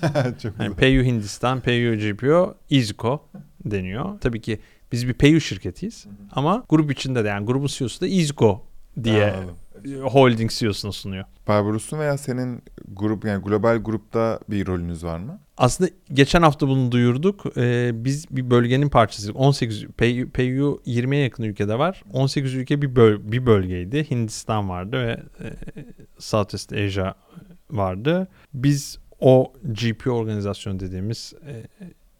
[0.42, 0.74] Çok Yani.
[0.74, 3.22] PayU Hindistan, PayU GPO, Izco
[3.64, 4.20] deniyor.
[4.20, 4.60] Tabii ki
[4.92, 8.62] biz bir PayU şirketiyiz ama grup içinde de yani grubun CEO'su da Izco
[9.04, 9.56] diye Anladım.
[10.02, 11.24] Holding CEO'suna sunuyor.
[11.48, 15.40] Barbaros'un veya senin grup yani global grupta bir rolünüz var mı?
[15.56, 17.44] Aslında geçen hafta bunu duyurduk.
[17.56, 19.36] Ee, biz bir bölgenin parçasıyız.
[19.36, 22.02] 18 PayU, PayU 20'ye yakın ülkede var.
[22.12, 24.10] 18 ülke bir böl bir bölgeydi.
[24.10, 25.48] Hindistan vardı ve e,
[26.18, 27.14] Southeast Asia
[27.70, 28.28] vardı.
[28.54, 31.62] Biz o GPO organizasyon dediğimiz e,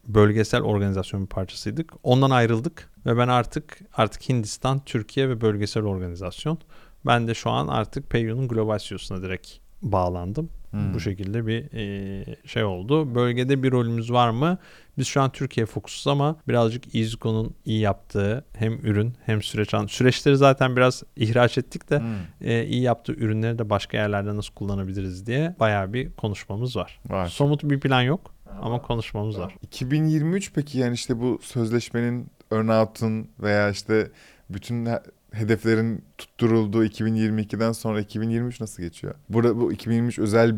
[0.07, 1.93] bölgesel organizasyon bir parçasıydık.
[2.03, 6.59] Ondan ayrıldık ve ben artık artık Hindistan, Türkiye ve bölgesel organizasyon.
[7.07, 9.49] Ben de şu an artık PayU'nun global CEO'suna direkt
[9.83, 10.51] bağlandım.
[10.71, 10.95] Hmm.
[10.95, 13.14] Bu şekilde bir e, şey oldu.
[13.14, 14.59] Bölgede bir rolümüz var mı?
[14.99, 19.75] Biz şu an Türkiye fokusuz ama birazcık Izgo'nun iyi yaptığı hem ürün hem süreç.
[19.75, 22.07] an- Süreçleri zaten biraz ihraç ettik de Hmm.
[22.40, 27.01] e, iyi yaptığı ürünleri de başka yerlerde nasıl kullanabiliriz diye bayağı bir konuşmamız var.
[27.09, 27.29] Var.
[27.29, 29.55] Somut bir plan yok ama konuşmamız var.
[29.62, 34.11] 2023 peki yani işte bu sözleşmenin earnout'un veya işte
[34.51, 34.88] bütün
[35.35, 39.14] hedeflerin tutturulduğu 2022'den sonra 2023 nasıl geçiyor?
[39.29, 40.55] Burada bu 2023 özel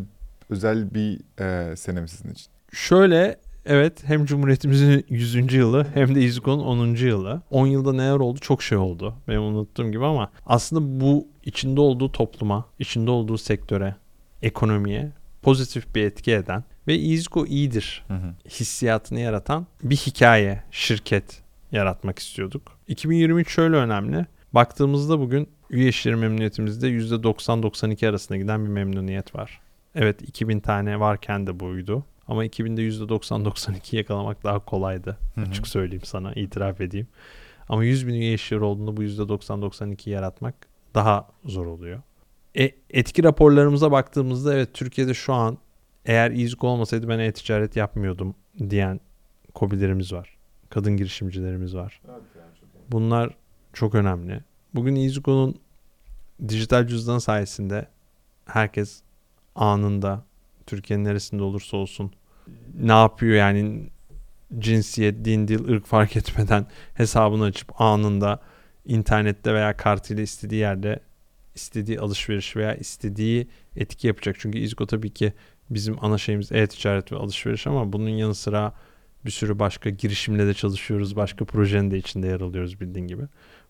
[0.50, 2.46] özel bir e, sene mi sizin için?
[2.72, 3.36] Şöyle
[3.66, 5.52] evet hem Cumhuriyetimizin 100.
[5.54, 6.86] yılı hem de İzgo'nun 10.
[6.94, 7.42] yılı.
[7.50, 8.38] 10 yılda neler oldu?
[8.40, 9.14] Çok şey oldu.
[9.28, 13.96] Benim unuttuğum gibi ama aslında bu içinde olduğu topluma, içinde olduğu sektöre,
[14.42, 15.12] ekonomiye
[15.42, 18.34] pozitif bir etki eden ve İzgo iyidir Hı hı.
[18.48, 22.62] hissiyatını yaratan bir hikaye, şirket yaratmak istiyorduk.
[22.88, 24.26] 2023 şöyle önemli.
[24.56, 29.60] Baktığımızda bugün üye işleri memnuniyetimizde %90-92 arasında giden bir memnuniyet var.
[29.94, 32.04] Evet 2000 tane varken de buydu.
[32.28, 35.18] Ama 2000'de %90-92 yakalamak daha kolaydı.
[35.34, 35.44] Hı hı.
[35.44, 37.06] Açık söyleyeyim sana, itiraf edeyim.
[37.68, 40.54] Ama 100 bin üye işleri olduğunda bu %90-92 yaratmak
[40.94, 42.02] daha zor oluyor.
[42.58, 45.58] E, etki raporlarımıza baktığımızda evet Türkiye'de şu an
[46.04, 48.34] eğer İZGO olmasaydı ben e-ticaret yapmıyordum
[48.70, 49.00] diyen
[49.54, 50.36] kobilerimiz var.
[50.70, 52.00] Kadın girişimcilerimiz var.
[52.88, 53.34] Bunlar
[53.76, 54.40] çok önemli.
[54.74, 55.56] Bugün İZGO'nun
[56.48, 57.88] dijital cüzdan sayesinde
[58.46, 59.00] herkes
[59.54, 60.24] anında
[60.66, 62.12] Türkiye'nin neresinde olursa olsun
[62.74, 63.90] ne yapıyor yani
[64.58, 68.40] cinsiyet, din, dil, ırk fark etmeden hesabını açıp anında
[68.86, 71.00] internette veya kartıyla istediği yerde
[71.54, 74.36] istediği alışveriş veya istediği etki yapacak.
[74.38, 75.32] Çünkü İzgo tabii ki
[75.70, 78.72] bizim ana şeyimiz e-ticaret ve alışveriş ama bunun yanı sıra
[79.26, 81.16] bir sürü başka girişimle de çalışıyoruz.
[81.16, 83.22] Başka projenin de içinde yer alıyoruz bildiğin gibi.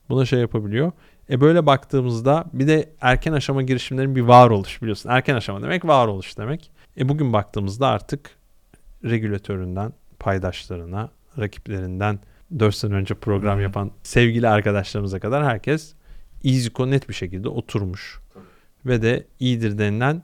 [0.09, 0.93] Buna şey yapabiliyor.
[1.31, 5.11] E böyle baktığımızda bir de erken aşama girişimlerin bir varoluş biliyorsun.
[5.11, 6.71] Erken aşama demek varoluş demek.
[6.99, 8.31] E bugün baktığımızda artık
[9.05, 12.19] regülatöründen paydaşlarına, rakiplerinden
[12.59, 15.95] 4 sene önce program yapan sevgili arkadaşlarımıza kadar herkes
[16.45, 18.21] EasyCo net bir şekilde oturmuş.
[18.87, 20.23] Ve de iyidir denilen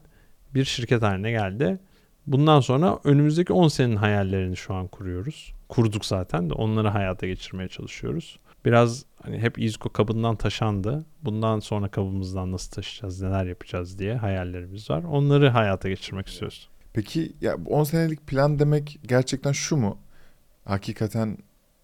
[0.54, 1.78] bir şirket haline geldi.
[2.26, 5.52] Bundan sonra önümüzdeki 10 senenin hayallerini şu an kuruyoruz.
[5.68, 8.38] Kurduk zaten de onları hayata geçirmeye çalışıyoruz.
[8.64, 11.04] Biraz hani hep İzko kabından taşandı.
[11.22, 15.02] Bundan sonra kabımızdan nasıl taşıyacağız, neler yapacağız diye hayallerimiz var.
[15.04, 16.68] Onları hayata geçirmek istiyoruz.
[16.92, 19.98] Peki ya bu 10 senelik plan demek gerçekten şu mu?
[20.64, 21.38] Hakikaten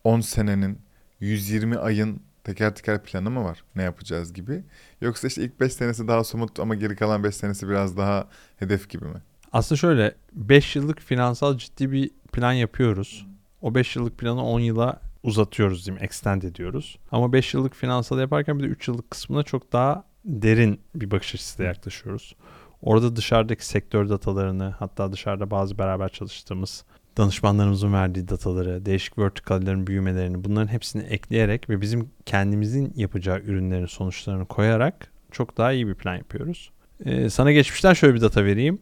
[0.05, 0.79] 10 senenin
[1.21, 3.65] 120 ayın teker teker planı mı var?
[3.77, 4.63] Ne yapacağız gibi?
[5.01, 8.91] Yoksa işte ilk 5 senesi daha somut ama geri kalan 5 senesi biraz daha hedef
[8.91, 9.23] gibi mi?
[9.53, 13.27] Aslında şöyle 5 yıllık finansal ciddi bir plan yapıyoruz.
[13.63, 16.99] O 5 yıllık planı 10 yıla uzatıyoruz diyeyim, extend ediyoruz.
[17.13, 21.35] Ama 5 yıllık finansal yaparken bir de 3 yıllık kısmına çok daha derin bir bakış
[21.35, 22.35] açısıyla yaklaşıyoruz.
[22.83, 26.85] Orada dışarıdaki sektör datalarını hatta dışarıda bazı beraber çalıştığımız
[27.17, 34.47] danışmanlarımızın verdiği dataları, değişik vertikallerin büyümelerini bunların hepsini ekleyerek ve bizim kendimizin yapacağı ürünlerin sonuçlarını
[34.47, 36.71] koyarak çok daha iyi bir plan yapıyoruz.
[37.05, 38.81] Ee, sana geçmişten şöyle bir data vereyim.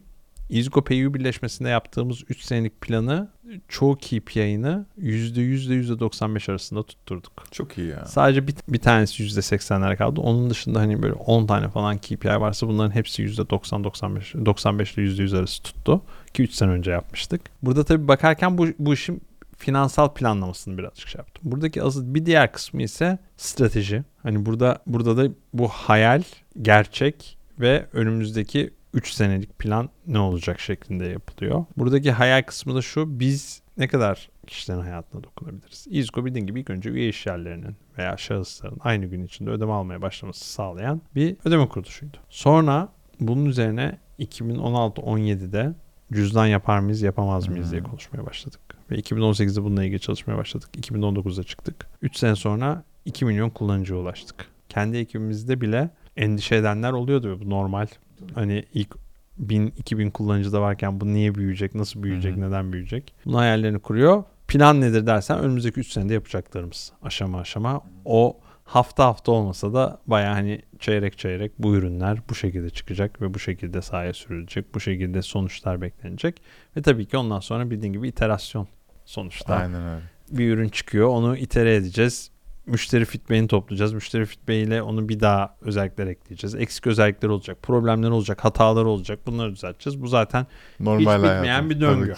[0.49, 3.31] İzgo PU birleşmesinde yaptığımız 3 senelik planı
[3.67, 7.31] çoğu KPI'ını %100 ile %95 arasında tutturduk.
[7.51, 8.05] Çok iyi ya.
[8.05, 10.21] Sadece bir, bir tanesi %80'lere kaldı.
[10.21, 15.37] Onun dışında hani böyle 10 tane falan KPI varsa bunların hepsi %90-95 95 ile %100
[15.37, 16.01] arası tuttu.
[16.33, 17.41] Ki 3 sene önce yapmıştık.
[17.63, 19.21] Burada tabii bakarken bu, bu işin
[19.57, 21.51] finansal planlamasını birazcık şey yaptım.
[21.51, 24.03] Buradaki asıl bir diğer kısmı ise strateji.
[24.23, 26.23] Hani burada burada da bu hayal,
[26.61, 31.65] gerçek ve önümüzdeki 3 senelik plan ne olacak şeklinde yapılıyor.
[31.77, 33.19] Buradaki hayal kısmı da şu.
[33.19, 35.85] Biz ne kadar kişilerin hayatına dokunabiliriz?
[35.89, 40.45] İZGO bildiğin gibi ilk önce üye işyerlerinin veya şahısların aynı gün içinde ödeme almaya başlaması
[40.45, 42.17] sağlayan bir ödeme kuruluşuydu.
[42.29, 45.73] Sonra bunun üzerine 2016-17'de
[46.13, 48.59] cüzdan yapar mıyız yapamaz mıyız diye konuşmaya başladık.
[48.91, 50.69] Ve 2018'de bununla ilgili çalışmaya başladık.
[50.77, 51.87] 2019'da çıktık.
[52.01, 54.47] 3 sene sonra 2 milyon kullanıcıya ulaştık.
[54.69, 57.39] Kendi ekibimizde bile endişe edenler oluyordu.
[57.41, 57.87] Bu normal.
[58.35, 58.95] Hani ilk
[59.37, 62.41] 1000 2000 kullanıcıda varken bu niye büyüyecek, nasıl büyüyecek, Hı hı.
[62.49, 63.13] neden büyüyecek?
[63.25, 64.23] Bunun hayallerini kuruyor.
[64.47, 67.81] Plan nedir dersen önümüzdeki 3 senede yapacaklarımız aşama aşama.
[68.05, 73.33] O hafta hafta olmasa da baya hani çeyrek çeyrek bu ürünler bu şekilde çıkacak ve
[73.33, 74.75] bu şekilde sahaya sürülecek.
[74.75, 76.41] Bu şekilde sonuçlar beklenecek.
[76.77, 78.67] Ve tabii ki ondan sonra bildiğin gibi iterasyon
[79.05, 80.01] sonuçta Aynen öyle.
[80.31, 81.07] bir ürün çıkıyor.
[81.07, 82.31] Onu itere edeceğiz.
[82.67, 83.93] Müşteri feedback'ini toplayacağız.
[83.93, 86.55] Müşteri feedback ile onu bir daha özellikler ekleyeceğiz.
[86.55, 89.19] Eksik özellikler olacak, problemler olacak, hatalar olacak.
[89.27, 90.01] Bunları düzelteceğiz.
[90.01, 90.47] Bu zaten
[90.79, 91.69] Normal hiç bitmeyen hayatım.
[91.69, 92.13] bir döngü.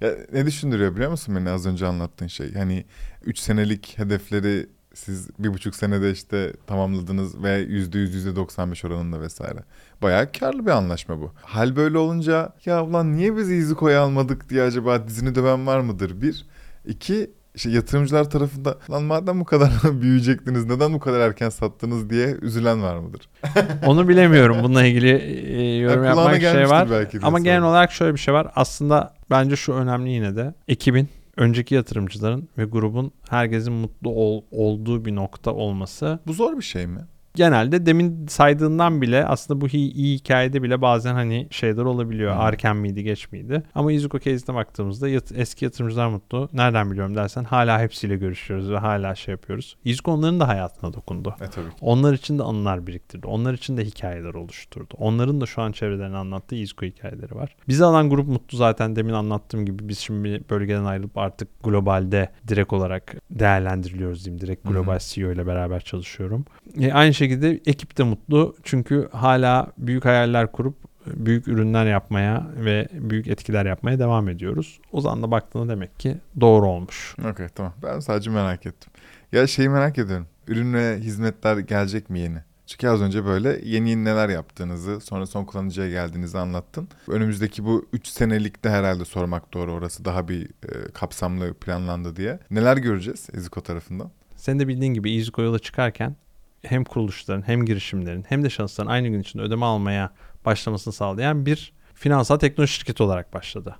[0.00, 2.54] Ya ne düşündürüyor biliyor musun beni az önce anlattığın şey?
[2.54, 2.84] Hani
[3.24, 9.20] 3 senelik hedefleri siz bir buçuk senede işte tamamladınız ve yüzde yüz yüzde 95 oranında
[9.20, 9.58] vesaire.
[10.02, 11.32] Bayağı karlı bir anlaşma bu.
[11.42, 16.20] Hal böyle olunca ya ulan niye biz İziko'yu almadık diye acaba dizini döven var mıdır?
[16.22, 16.46] Bir.
[16.86, 19.70] iki işte yatırımcılar tarafında lan madem bu kadar
[20.02, 23.28] büyüyecektiniz neden bu kadar erken sattınız diye üzülen var mıdır?
[23.86, 24.56] Onu bilemiyorum.
[24.62, 26.90] Bununla ilgili e, yorum Ya kulağına yapmak şey var.
[26.90, 27.68] belki Ama genel sordum.
[27.70, 28.46] olarak şöyle bir şey var.
[28.54, 30.54] Aslında bence şu önemli yine de.
[30.68, 36.18] Ekibin, önceki yatırımcıların ve grubun herkesin mutlu ol- olduğu bir nokta olması.
[36.26, 37.00] Bu zor bir şey mi?
[37.42, 42.34] Genelde demin saydığından bile aslında bu iyi, iyi hikayede bile bazen hani şeyler olabiliyor.
[42.34, 42.38] Hı.
[42.38, 43.62] Arken miydi geç miydi?
[43.74, 46.48] Ama Izuku case'ine baktığımızda yat- eski yatırımcılar mutlu.
[46.52, 49.76] Nereden biliyorum dersen hala hepsiyle görüşüyoruz ve hala şey yapıyoruz.
[49.84, 51.34] Izuku onların da hayatına dokundu.
[51.40, 51.66] E tabii.
[51.80, 53.26] Onlar için de anılar biriktirdi.
[53.26, 54.94] Onlar için de hikayeler oluşturdu.
[54.98, 57.56] Onların da şu an çevrelerini anlattığı Izko hikayeleri var.
[57.68, 62.72] Bizi alan grup mutlu zaten demin anlattığım gibi biz şimdi bölgeden ayrılıp artık globalde direkt
[62.72, 64.40] olarak değerlendiriliyoruz diyeyim.
[64.40, 66.44] Direkt global CEO ile beraber çalışıyorum.
[66.80, 67.27] E, aynı şekilde
[67.66, 68.56] ekip de mutlu.
[68.62, 70.74] Çünkü hala büyük hayaller kurup
[71.06, 74.80] büyük ürünler yapmaya ve büyük etkiler yapmaya devam ediyoruz.
[74.92, 77.14] O zaman da baktığında demek ki doğru olmuş.
[77.32, 77.72] Okey tamam.
[77.82, 78.92] Ben sadece merak ettim.
[79.32, 80.26] Ya şeyi merak ediyorum.
[80.48, 82.38] Ürün ve hizmetler gelecek mi yeni?
[82.66, 86.88] Çünkü az önce böyle yeni yeni neler yaptığınızı, sonra son kullanıcıya geldiğinizi anlattın.
[87.08, 92.38] Önümüzdeki bu 3 senelikte herhalde sormak doğru orası daha bir e, kapsamlı planlandı diye.
[92.50, 94.10] Neler göreceğiz Eziko tarafından?
[94.36, 96.16] Sen de bildiğin gibi Easyco yola çıkarken
[96.62, 100.10] hem kuruluşların hem girişimlerin hem de şahısların aynı gün içinde ödeme almaya
[100.44, 103.76] başlamasını sağlayan bir finansal teknoloji şirketi olarak başladı.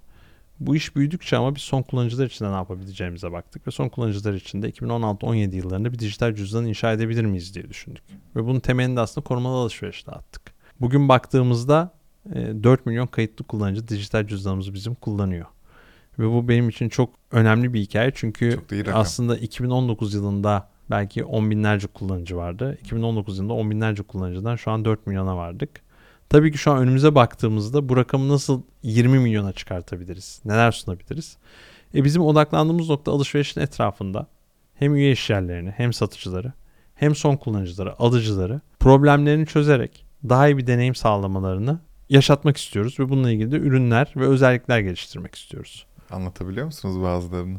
[0.61, 4.35] Bu iş büyüdükçe ama biz son kullanıcılar için de ne yapabileceğimize baktık ve son kullanıcılar
[4.35, 8.03] için de 2016-17 yıllarında bir dijital cüzdan inşa edebilir miyiz diye düşündük.
[8.37, 10.43] Ve bunun temelini de aslında korumalı alışverişte attık.
[10.81, 11.95] Bugün baktığımızda
[12.35, 15.47] e, 4 milyon kayıtlı kullanıcı dijital cüzdanımızı bizim kullanıyor.
[16.19, 18.61] Ve bu benim için çok önemli bir hikaye çünkü
[18.93, 22.79] aslında 2019 yılında belki 10 binlerce kullanıcı vardı.
[22.81, 25.71] 2019 yılında 10 binlerce kullanıcıdan şu an 4 milyona vardık.
[26.29, 30.41] Tabii ki şu an önümüze baktığımızda bu rakamı nasıl 20 milyona çıkartabiliriz?
[30.45, 31.37] Neler sunabiliriz?
[31.95, 34.27] E bizim odaklandığımız nokta alışverişin etrafında
[34.75, 36.53] hem üye işyerlerini hem satıcıları
[36.95, 43.31] hem son kullanıcıları, alıcıları problemlerini çözerek daha iyi bir deneyim sağlamalarını yaşatmak istiyoruz ve bununla
[43.31, 45.87] ilgili de ürünler ve özellikler geliştirmek istiyoruz.
[46.11, 47.59] Anlatabiliyor musunuz bazılarını?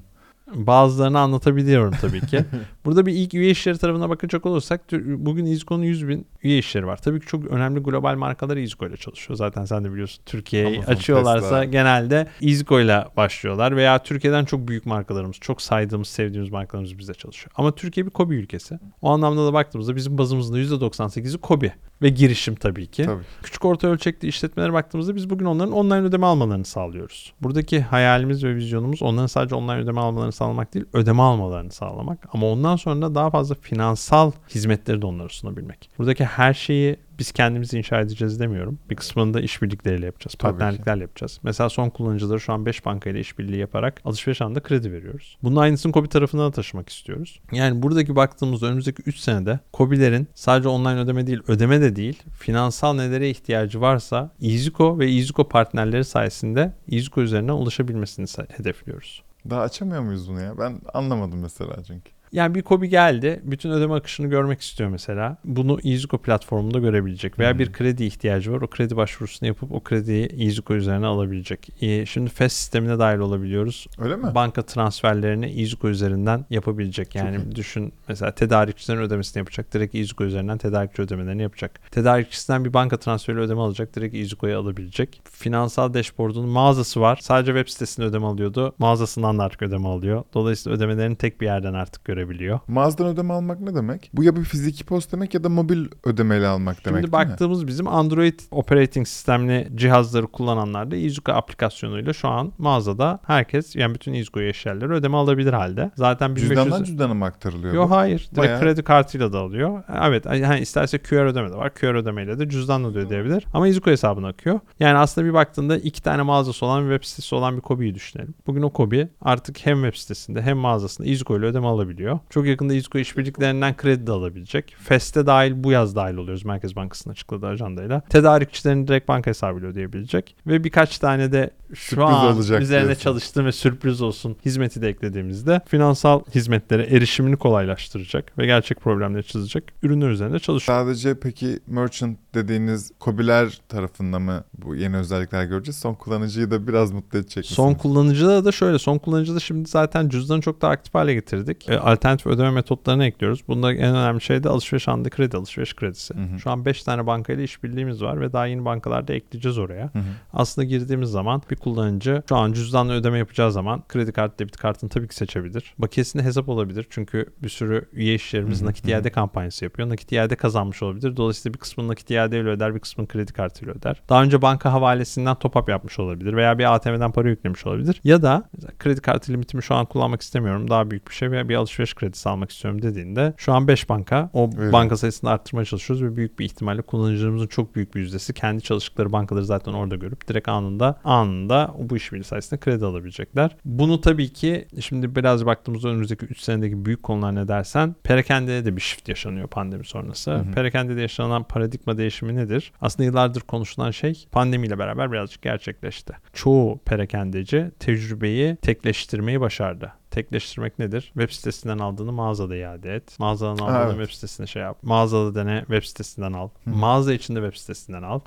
[0.54, 2.46] Bazılarını anlatabiliyorum tabii ki.
[2.86, 6.98] Burada bir ilk üye işleri tarafına bakacak olursak bugün İzko'nun 100 bin üye işleri var.
[6.98, 9.38] Tabii ki çok önemli global markalar İzko ile çalışıyor.
[9.38, 11.64] Zaten sen de biliyorsun Türkiye'yi açıyorlarsa Tesla.
[11.64, 13.76] genelde İzko ile başlıyorlar.
[13.76, 17.52] Veya Türkiye'den çok büyük markalarımız, çok saydığımız, sevdiğimiz markalarımız bizde çalışıyor.
[17.56, 18.80] Ama Türkiye bir Kobi ülkesi.
[19.02, 21.74] O anlamda da baktığımızda bizim bazımızın da %98'i Kobi.
[22.02, 23.04] Ve girişim tabii ki.
[23.04, 23.24] Tabii.
[23.44, 27.34] Küçük orta ölçekli işletmelere baktığımızda biz bugün onların online ödeme almalarını sağlıyoruz.
[27.42, 32.28] Buradaki hayalimiz ve vizyonumuz onların sadece online ödeme almalarını sağlamak değil, ödeme almalarını sağlamak.
[32.34, 35.90] Ama ondan sonra da daha fazla finansal hizmetleri de onlara sunabilmek.
[35.98, 38.80] Buradaki her şeyi biz kendimizi inşa edeceğiz demiyorum.
[38.90, 40.36] Bir kısmını da işbirlikleriyle yapacağız.
[40.40, 40.60] Tabii ki.
[40.60, 41.40] Partnerliklerle yapacağız.
[41.44, 45.38] Mesela son kullanıcıları şu an 5 bankayla işbirliği yaparak alışveriş anında kredi veriyoruz.
[45.44, 47.40] Bunun aynısını Kobi tarafına da taşımak istiyoruz.
[47.52, 52.94] Yani buradaki baktığımızda önümüzdeki 3 senede Kobilerin sadece online ödeme değil, ödeme de değil, finansal
[52.94, 59.24] nelere ihtiyacı varsa EasyCo ve EasyCo partnerleri sayesinde EasyCo üzerinden ulaşabilmesini hedefliyoruz.
[59.50, 60.58] Daha açamıyor muyuz bunu ya?
[60.58, 62.12] Ben anlamadım mesela çünkü.
[62.32, 65.38] Yani bir Kobi geldi, bütün ödeme akışını görmek istiyor mesela.
[65.46, 67.40] Bunu EasyCo platformunda görebilecek.
[67.40, 67.60] Veya Hmm.
[67.60, 68.62] bir kredi ihtiyacı var.
[68.62, 71.70] O kredi başvurusunu yapıp o krediyi EasyCo üzerine alabilecek.
[71.82, 73.88] Ee, Şimdi FES sistemine dahil olabiliyoruz.
[74.00, 74.36] Öyle mi?
[74.36, 77.16] Banka transferlerini EasyCo üzerinden yapabilecek.
[77.16, 79.74] Yani düşün mesela tedarikçilerin ödemesini yapacak.
[79.74, 81.80] Direkt EasyCo üzerinden tedarikçi ödemelerini yapacak.
[81.92, 83.96] Tedarikçisinden bir banka transferi ödeme alacak.
[83.96, 85.22] Direkt EasyCo'ya alabilecek.
[85.32, 87.20] Finansal dashboard'un mağazası var.
[87.22, 88.76] Sadece web sitesinde ödeme alıyordu.
[88.78, 90.24] Mağazasından da artık ödeme alıyor.
[90.34, 92.19] Dolayısıyla ödemelerini tek bir yerden artık görebiliyor.
[92.68, 94.12] Mağazadan ödeme almak ne demek?
[94.14, 97.30] Bu ya bir fiziki post demek ya da mobil ödemeyle almak demek Şimdi değil mi?
[97.30, 103.96] baktığımız bizim Android operating sistemli cihazları kullananlar da EasyCo aplikasyonuyla şu an mağazada herkes yani
[103.96, 105.92] bütün EasyCo eşyaları ödeme alabilir halde.
[105.96, 108.20] Zaten 1500 Cüzdandan cüzdana mı aktarılıyor Yok hayır.
[108.20, 109.84] Direkt Bayağı- kredi kartıyla da alıyor.
[110.04, 111.74] Evet hani isterse QR ödeme de var.
[111.74, 113.46] QR ödemeyle de cüzdanla da ödeyebilir.
[113.54, 114.60] Ama EasyCo hesabına akıyor.
[114.80, 118.34] Yani aslında bir baktığında iki tane mağazası olan bir web sitesi olan bir Kobi'yi düşünelim.
[118.48, 122.09] Bugün o Kobi artık hem web sitesinde hem mağazasında EasyCo ile ödeme alabiliyor.
[122.30, 124.76] Çok yakında EasyCo işbirliklerinden kredi de alabilecek.
[124.80, 126.46] FES'te dahil bu yaz dahil oluyoruz.
[126.46, 128.02] Merkez Bankası'nın açıkladığı ajandayla.
[128.10, 130.36] Tedarikçilerin direkt banka hesabıyla ödeyebilecek.
[130.48, 133.04] Ve birkaç tane de şu Sürpriz an olacak üzerine diyorsun.
[133.04, 139.64] çalıştığım ve sürpriz olsun hizmeti de eklediğimizde finansal hizmetlere erişimini kolaylaştıracak ve gerçek problemleri çözecek
[139.84, 140.78] ürünler üzerinde çalışıyor.
[140.78, 145.78] Sadece peki merchant dediğiniz kobiler tarafında mı bu yeni özellikler göreceğiz?
[145.78, 147.82] Son kullanıcıyı da biraz mutlu edecek Son misiniz?
[147.82, 151.70] kullanıcıda da şöyle son kullanıcıda şimdi zaten cüzdanı çok daha aktif hale getirdik.
[151.70, 153.48] E, alternatif ödeme metotlarını ekliyoruz.
[153.48, 156.14] Bunda en önemli şey de alışveriş anında kredi alışveriş kredisi.
[156.14, 156.40] Hı hı.
[156.40, 159.84] Şu an 5 tane bankayla işbirliğimiz var ve daha yeni bankalar da ekleyeceğiz oraya.
[159.84, 160.04] Hı hı.
[160.34, 164.90] Aslında girdiğimiz zaman bir kullanıcı şu an cüzdanla ödeme yapacağı zaman kredi kartı debit kartını
[164.90, 165.74] tabii ki seçebilir.
[165.78, 166.88] Bakiyesinde hesap olabilir.
[166.90, 168.90] Çünkü bir sürü üye işlerimiz Hı hı, nakit hı.
[168.90, 169.90] iade kampanyası yapıyor.
[169.90, 171.18] Nakit iade kazanmış olabilir.
[171.18, 174.02] Dolayısıyla bir kısmını nakit iadeyle öder, bir kısmını kredi kartıyla öder.
[174.10, 178.02] Daha önce banka havalesinden top up yapmış olabilir veya bir ATM'den para yüklemiş olabilir.
[178.04, 180.70] Ya da kredi kartı limitimi şu an kullanmak istemiyorum.
[180.70, 184.30] Daha büyük bir şey veya bir alışveriş kredisi almak istiyorum dediğinde şu an 5 banka
[184.34, 184.74] o Öyle.
[184.74, 189.12] banka sayısını arttırmaya çalışıyoruz ve büyük bir ihtimalle kullanıcılarımızın çok büyük bir yüzdesi kendi çalıştıkları
[189.12, 193.58] bankaları zaten orada görüp direkt anında anında bu işbirliği sayesinde kredi alabilecekler.
[193.66, 198.76] Bunu tabii ki şimdi biraz baktığımızda önümüzdeki 3 senedeki büyük konular ne dersen perakendede de
[198.76, 200.32] bir shift yaşanıyor pandemi sonrası.
[200.32, 200.52] Hı hı.
[200.52, 202.72] Perakendede yaşanan paradigma değişimi nedir?
[202.82, 206.14] Aslında yıllardır konuşulan şey pandemiyle beraber birazcık gerçekleşti.
[206.34, 209.99] Çoğu perakendeci tecrübeyi tekleştirmeyi başardı.
[210.12, 211.02] Tekleştirmek nedir?
[211.02, 213.20] Web sitesinden aldığını mağazada iade et.
[213.20, 213.98] Mağazadan aldığını evet.
[213.98, 214.78] web sitesine şey yap.
[214.82, 216.50] Mağazada dene web sitesinden al.
[216.64, 216.70] Hı.
[216.70, 218.20] Mağaza içinde web sitesinden al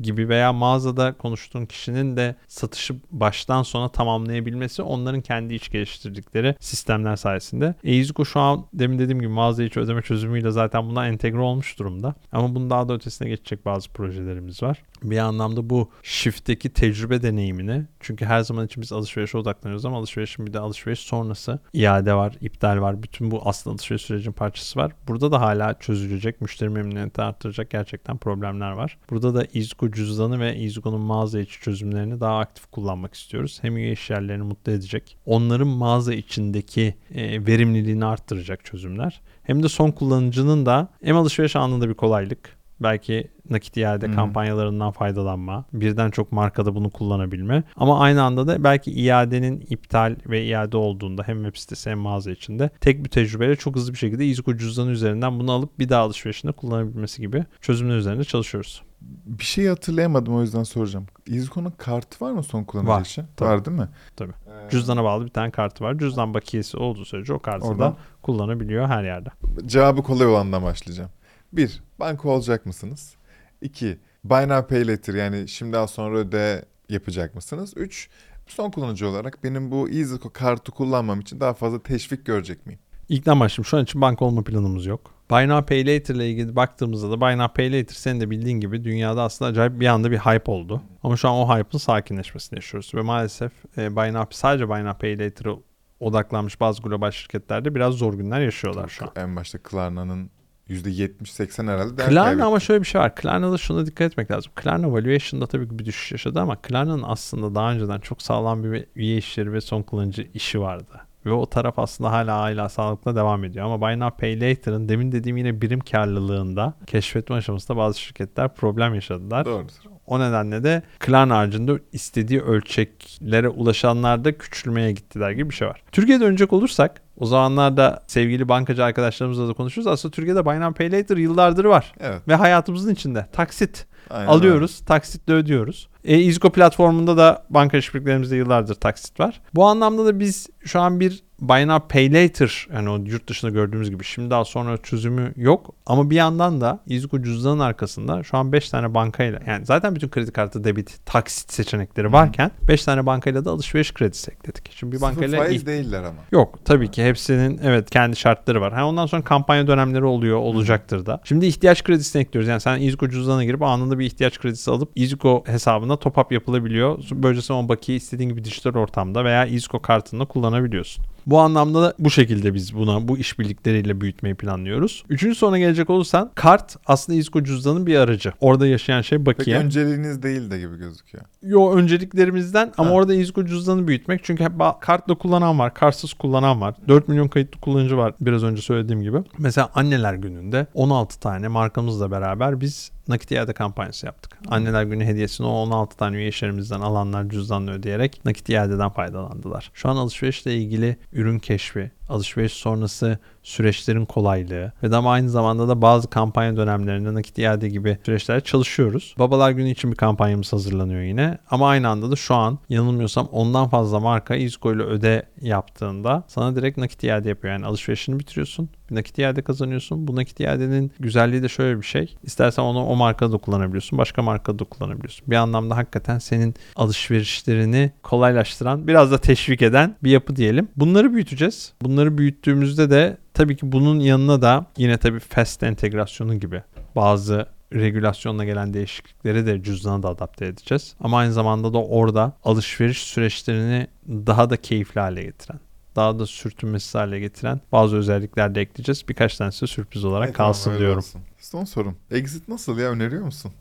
[0.00, 7.16] gibi veya mağazada konuştuğun kişinin de satışı baştan sona tamamlayabilmesi onların kendi iç geliştirdikleri sistemler
[7.16, 7.74] sayesinde.
[7.84, 12.14] EasyCo şu an demin dediğim gibi mağaza içi ödeme çözümüyle zaten buna entegre olmuş durumda.
[12.32, 14.82] Ama bunun daha da ötesine geçecek bazı projelerimiz var.
[15.02, 20.46] Bir anlamda bu shift'teki tecrübe deneyimini çünkü her zaman için biz alışverişe odaklanıyoruz ama alışverişin
[20.46, 23.02] bir de alışveriş sonrası iade var, iptal var.
[23.02, 24.92] Bütün bu aslında alışveriş sürecinin parçası var.
[25.08, 28.98] Burada da hala çözülecek, müşteri memnuniyetini arttıracak gerçekten problemler var.
[29.10, 29.44] Burada da
[29.92, 33.58] Cüzdanı ve EasyCo'nun mağaza içi çözümlerini daha aktif kullanmak istiyoruz.
[33.62, 39.20] Hem üye iş yerlerini mutlu edecek, onların mağaza içindeki e, verimliliğini arttıracak çözümler.
[39.42, 44.14] Hem de son kullanıcının da hem alışveriş anında bir kolaylık, belki nakit iade hı.
[44.14, 50.44] kampanyalarından faydalanma, birden çok markada bunu kullanabilme ama aynı anda da belki iadenin iptal ve
[50.44, 54.24] iade olduğunda hem web sitesi hem mağaza içinde tek bir tecrübeyle çok hızlı bir şekilde
[54.24, 58.82] EasyCo cüzdanı üzerinden bunu alıp bir daha alışverişinde kullanabilmesi gibi çözümler üzerinde çalışıyoruz.
[59.00, 61.06] Bir şey hatırlayamadım o yüzden soracağım.
[61.30, 63.24] EasyCo'nun kartı var mı son kullanıcı Var, için?
[63.36, 63.48] tabii.
[63.48, 63.88] Var değil mi?
[64.16, 64.32] Tabii.
[64.32, 65.98] Ee, Cüzdana bağlı bir tane kartı var.
[65.98, 69.28] Cüzdan bakiyesi olduğu sürece o kartı Oradan da kullanabiliyor her yerde.
[69.66, 71.10] Cevabı kolay olandan başlayacağım.
[71.52, 73.14] Bir, banka olacak mısınız?
[73.60, 77.72] İki, buy now pay later yani şimdi az sonra öde yapacak mısınız?
[77.76, 78.08] Üç,
[78.46, 82.80] son kullanıcı olarak benim bu EasyCo kartı kullanmam için daha fazla teşvik görecek miyim?
[83.08, 83.64] İlkten başlayayım.
[83.64, 85.10] Şu an için banka olma planımız yok.
[85.30, 88.60] Buy Now Pay Later ile ilgili baktığımızda da Buy Now Pay Later senin de bildiğin
[88.60, 90.82] gibi dünyada aslında acayip bir anda bir hype oldu.
[91.02, 92.92] Ama şu an o hype'ın sakinleşmesini yaşıyoruz.
[92.94, 95.56] Ve maalesef e, Buy Now, sadece Buy Now Pay Later'a
[96.00, 99.10] odaklanmış bazı global şirketlerde biraz zor günler yaşıyorlar şu an.
[99.16, 100.30] En başta Klarna'nın
[100.68, 102.44] %70-80 herhalde değer Klarna kaybetti.
[102.44, 103.14] ama şöyle bir şey var.
[103.14, 104.52] Klarna'da şuna dikkat etmek lazım.
[104.54, 108.86] Klarna valuation'da tabii ki bir düşüş yaşadı ama Klarna'nın aslında daha önceden çok sağlam bir
[108.96, 111.00] üye işleri ve son kullanıcı işi vardı.
[111.26, 113.66] Ve o taraf aslında hala hala sağlıklı devam ediyor.
[113.66, 118.94] Ama Buy Now Pay Later'ın demin dediğim yine birim karlılığında keşfetme aşamasında bazı şirketler problem
[118.94, 119.44] yaşadılar.
[119.44, 119.72] Doğrudur.
[120.06, 125.82] O nedenle de Klarna haricinde istediği ölçeklere ulaşanlar da küçülmeye gittiler gibi bir şey var.
[125.92, 129.86] Türkiye'ye dönecek olursak o zamanlarda sevgili bankacı arkadaşlarımızla da konuşuruz.
[129.86, 131.92] Aslında Türkiye'de Buy Now Pay Later yıllardır var.
[132.00, 132.28] Evet.
[132.28, 135.88] Ve hayatımızın içinde taksit aynen alıyoruz, taksitle ödüyoruz.
[136.04, 139.40] E, İzgo platformunda da banka işbirliklerimizde yıllardır taksit var.
[139.54, 143.50] Bu anlamda da biz şu an bir Buy Now Pay Later yani o yurt dışında
[143.50, 145.74] gördüğümüz gibi şimdi daha sonra çözümü yok.
[145.86, 150.08] Ama bir yandan da İzgo cüzdanın arkasında şu an 5 tane bankayla yani zaten bütün
[150.08, 154.70] kredi kartı debit taksit seçenekleri varken 5 tane bankayla da alışveriş kredisi ekledik.
[154.74, 156.18] Şimdi bir Sıfır bankayla faiz ilk- değiller ama.
[156.32, 158.72] Yok tabii ki hepsinin evet kendi şartları var.
[158.72, 161.20] Ha, ondan sonra kampanya dönemleri oluyor olacaktır da.
[161.24, 162.48] Şimdi ihtiyaç kredisine ekliyoruz.
[162.48, 166.98] Yani sen İzgo cüzdanına girip anında bir ihtiyaç kredisi alıp İzgo hesabına top up yapılabiliyor.
[167.12, 171.04] Böylece sen o bakiye istediğin gibi dijital ortamda veya İzgo kartında kullanabiliyorsun.
[171.26, 175.04] Bu anlamda da bu şekilde biz buna bu işbirlikleriyle büyütmeyi planlıyoruz.
[175.08, 178.32] Üçüncü soruna gelecek olursan kart aslında İzgo cüzdanın bir aracı.
[178.40, 179.58] Orada yaşayan şey bakiye.
[179.58, 181.24] önceliğiniz değil de gibi gözüküyor.
[181.42, 182.94] Yo önceliklerimizden ama Ha.
[182.94, 184.20] orada İzgo cüzdanı büyütmek.
[184.24, 186.74] Çünkü hep kartla kullanan var, kartsız kullanan var.
[186.88, 189.16] 4 milyon kayıtlı kullanıcı var biraz önce söylediğim gibi.
[189.38, 194.38] Mesela anneler gününde 16 tane markamızla beraber biz nakit iade kampanyası yaptık.
[194.48, 199.70] Anneler günü hediyesini o 16 tane üye işlerimizden alanlar cüzdanla ödeyerek nakit iadeden faydalandılar.
[199.74, 205.82] Şu an alışverişle ilgili ürün keşfi, alışveriş sonrası süreçlerin kolaylığı ve ama aynı zamanda da
[205.82, 209.14] bazı kampanya dönemlerinde nakit iade gibi süreçler çalışıyoruz.
[209.18, 213.68] Babalar günü için bir kampanyamız hazırlanıyor yine ama aynı anda da şu an yanılmıyorsam ondan
[213.68, 217.54] fazla marka İzgo ile öde yaptığında sana direkt nakit iade yapıyor.
[217.54, 220.08] Yani alışverişini bitiriyorsun bir nakit iade kazanıyorsun.
[220.08, 222.14] Bu nakit iadenin güzelliği de şöyle bir şey.
[222.22, 223.98] İstersen onu o markada da kullanabiliyorsun.
[223.98, 225.30] Başka markada da kullanabiliyorsun.
[225.30, 230.68] Bir anlamda hakikaten senin alışverişlerini kolaylaştıran, biraz da teşvik eden bir yapı diyelim.
[230.76, 231.72] Bunları büyüteceğiz.
[231.82, 236.62] Bunları büyüttüğümüzde de tabii ki bunun yanına da yine tabii fast entegrasyonu gibi
[236.96, 240.94] bazı regülasyonla gelen değişiklikleri de cüzdana da adapte edeceğiz.
[241.00, 245.60] Ama aynı zamanda da orada alışveriş süreçlerini daha da keyifli hale getiren
[245.96, 249.08] daha da sürtünmesiz hale getiren bazı özellikler de ekleyeceğiz.
[249.08, 250.98] Birkaç tanesi de sürpriz olarak Evet, tamam, kalsın öyle diyorum.
[250.98, 251.20] olsun.
[251.38, 251.96] Son sorum.
[252.10, 253.52] Exit nasıl ya öneriyor musun?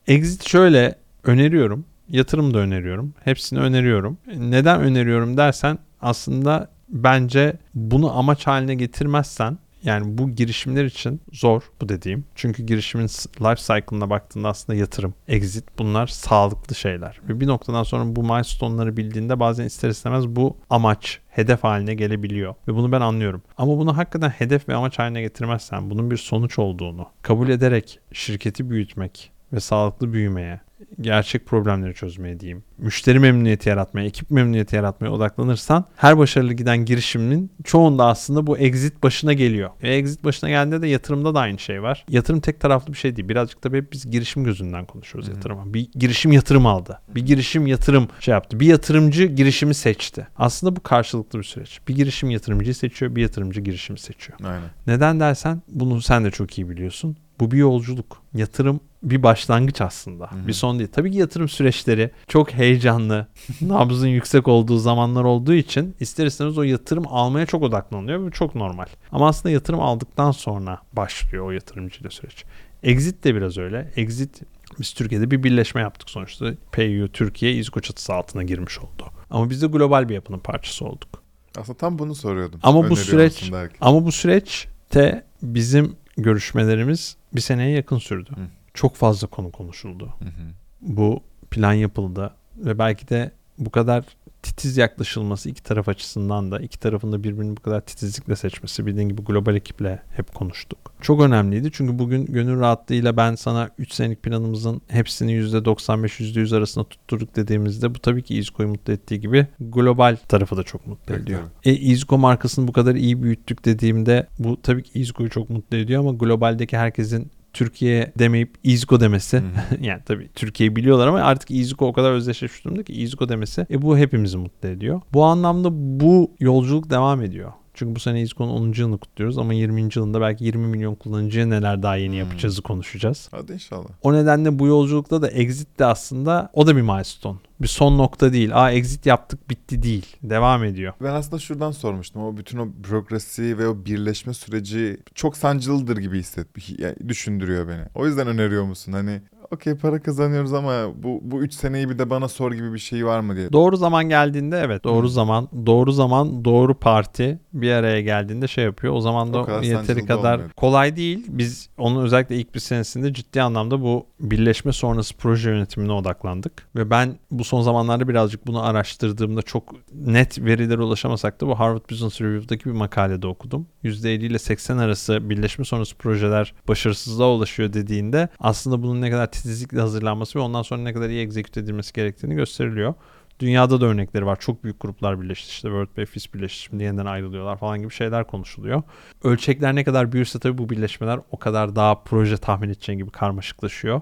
[0.08, 1.86] Exit şöyle öneriyorum.
[2.10, 3.14] Yatırım da öneriyorum.
[3.24, 4.18] Hepsini öneriyorum.
[4.38, 11.90] Neden öneriyorum dersen aslında bence bunu amaç haline getirmezsen yani bu girişimler için zor bu
[11.90, 12.26] dediğim.
[12.36, 13.08] Çünkü girişimin
[13.42, 17.20] life cycle'ına baktığında aslında yatırım, exit bunlar sağlıklı şeyler.
[17.30, 22.56] Ve bir noktadan sonra bu milestone'ları bildiğinde bazen ister istemez bu amaç, hedef haline gelebiliyor.
[22.68, 23.42] Ve bunu ben anlıyorum.
[23.58, 28.70] Ama bunu hakikaten hedef ve amaç haline getirmezsen, bunun bir sonuç olduğunu kabul ederek şirketi
[28.70, 30.60] büyütmek ve sağlıklı büyümeye,
[31.02, 37.52] gerçek problemleri çözmeye diyeyim, müşteri memnuniyeti yaratmaya, ekip memnuniyeti yaratmaya odaklanırsan her başarılı giden girişimin
[37.64, 39.70] çoğunda aslında bu exit başına geliyor.
[39.84, 42.06] Ve exit başına geldiğinde de yatırımda da aynı şey var.
[42.10, 43.30] Yatırım tek taraflı bir şey değil.
[43.30, 45.74] Birazcık da hep biz girişim gözünden konuşuyoruz yatırıma.
[45.74, 47.00] Bir girişim yatırım aldı.
[47.16, 48.60] Bir girişim yatırım şey yaptı.
[48.60, 50.28] Bir yatırımcı girişimi seçti.
[50.38, 51.80] Aslında bu karşılıklı bir süreç.
[51.88, 54.40] Bir girişim yatırımcıyı seçiyor, bir yatırımcı girişimi seçiyor.
[54.44, 54.70] Aynen.
[54.88, 57.18] Neden dersen bunu sen de çok iyi biliyorsun.
[57.40, 58.22] Bu bir yolculuk.
[58.34, 60.32] Yatırım bir başlangıç aslında.
[60.32, 60.48] Hı hı.
[60.48, 60.90] Bir son değil.
[60.92, 63.28] Tabii ki yatırım süreçleri çok heyecanlı,
[63.62, 68.56] nabzın yüksek olduğu zamanlar olduğu için ister istemez o yatırım almaya çok odaklanıyor bu çok
[68.56, 68.86] normal.
[69.12, 72.46] Ama aslında yatırım aldıktan sonra başlıyor o yatırımcıyla süreç.
[72.84, 73.92] Exit de biraz öyle.
[73.96, 74.42] Exit
[74.80, 76.54] biz Türkiye'de bir birleşme yaptık sonuçta.
[76.72, 79.12] PayU Türkiye İzgo çatısı altına girmiş oldu.
[79.30, 81.24] Ama biz de global bir yapının parçası olduk.
[81.58, 82.60] Aslında tam bunu soruyordum.
[82.64, 83.52] Ama bu süreç-.
[83.82, 88.30] Ama bu süreçte bizim görüşmelerimiz bir seneye yakın sürdü.
[88.36, 88.48] Hı.
[88.74, 90.14] Çok fazla konu konuşuldu.
[90.20, 90.52] Hı hı.
[90.82, 94.06] Bu plan yapıldı ve belki de bu kadar
[94.48, 99.10] titiz yaklaşılması iki taraf açısından da iki tarafın da birbirini bu kadar titizlikle seçmesi bildiğin
[99.10, 100.78] gibi global ekiple hep konuştuk.
[101.02, 107.36] Çok önemliydi çünkü bugün gönül rahatlığıyla ben sana 3 senelik planımızın hepsini %95-%100 arasında tutturduk
[107.36, 111.42] dediğimizde bu tabii ki İzko'yu mutlu ettiği gibi global tarafı da çok mutlu Evet, ediyor.
[111.64, 116.00] E İzko markasını bu kadar iyi büyüttük dediğimde bu tabii ki İzko'yu çok mutlu ediyor
[116.00, 119.44] ama globaldeki herkesin Türkiye demeyip İzgo demesi
[119.82, 123.82] yani tabii Türkiye'yi biliyorlar ama artık İzgo o kadar özdeşleşmiş durumda ki İzgo demesi e
[123.82, 125.02] bu hepimizi mutlu ediyor.
[125.14, 127.52] Bu anlamda bu yolculuk devam ediyor.
[127.78, 128.74] Çünkü bu sene İzgo'nun 10.
[128.78, 129.90] yılını kutluyoruz ama 20.
[129.96, 132.20] yılında belki 20 milyon kullanıcıya neler daha yeni Hmm.
[132.20, 133.28] yapacağızı konuşacağız.
[133.32, 133.88] Hadi inşallah.
[134.02, 137.38] O nedenle bu yolculukta da exit de aslında o da bir milestone.
[137.62, 138.50] Bir son nokta değil.
[138.54, 140.06] Aa exit yaptık bitti değil.
[140.24, 140.94] Devam ediyor.
[141.02, 142.24] Ben aslında şuradan sormuştum.
[142.24, 146.48] O bütün o bürokrasi ve o birleşme süreci çok sancılıdır gibi hisset,
[146.80, 147.82] yani düşündürüyor beni.
[147.96, 148.92] O yüzden öneriyor musun?
[148.94, 149.22] Hani
[149.52, 153.06] okey para kazanıyoruz ama bu bu 3 seneyi bir de bana sor gibi bir şey
[153.06, 153.54] var mı diye.
[153.54, 155.10] Doğru zaman geldiğinde evet doğru Hmm.
[155.10, 158.94] zaman doğru zaman doğru parti bir araya geldiğinde şey yapıyor.
[158.94, 160.52] O zaman da O kadar yeteri kadar olmuyor.
[160.52, 161.26] kolay değil.
[161.28, 166.68] Biz onun özellikle ilk bir senesinde ciddi anlamda bu birleşme sonrası proje yönetimine odaklandık.
[166.76, 171.90] Ve ben bu son zamanlarda birazcık bunu araştırdığımda çok net verilere ulaşamasak da bu Harvard
[171.92, 173.68] Business Review'daki bir makalede okudum.
[173.84, 179.82] %50 ile 80 arası birleşme sonrası projeler başarısızlığa ulaşıyor dediğinde aslında bunun ne kadar titizlikle
[179.82, 182.94] hazırlanması ve ondan sonra ne kadar iyi egzeküt edilmesi gerektiğini gösteriliyor.
[183.40, 184.40] Dünyada da örnekleri var.
[184.40, 185.50] Çok büyük gruplar birleşti.
[185.50, 186.64] İşte World Bay FIS birleşti.
[186.64, 188.84] Şimdi yeniden ayrılıyorlar falan gibi şeyler konuşuluyor.
[189.24, 194.02] Ölçekler ne kadar büyürse tabii bu birleşmeler o kadar daha proje tahmin edeceğin gibi karmaşıklaşıyor.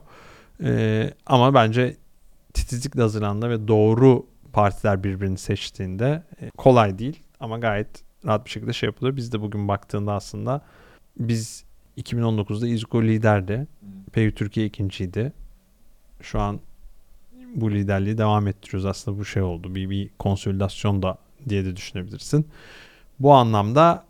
[0.63, 1.97] Ee, ama bence
[2.53, 8.73] titizlikle hazırlandığında ve doğru partiler birbirini seçtiğinde e, kolay değil ama gayet rahat bir şekilde
[8.73, 9.15] şey yapılıyor.
[9.15, 10.61] Biz de bugün baktığında aslında
[11.17, 11.63] biz
[11.97, 13.67] 2019'da İzko liderdi.
[14.13, 15.33] PYU Türkiye ikinciydi.
[16.21, 16.59] Şu an
[17.55, 18.85] bu liderliği devam ettiriyoruz.
[18.85, 19.75] Aslında bu şey oldu.
[19.75, 21.17] Bir, bir konsolidasyon da
[21.49, 22.47] diye de düşünebilirsin.
[23.19, 24.05] Bu anlamda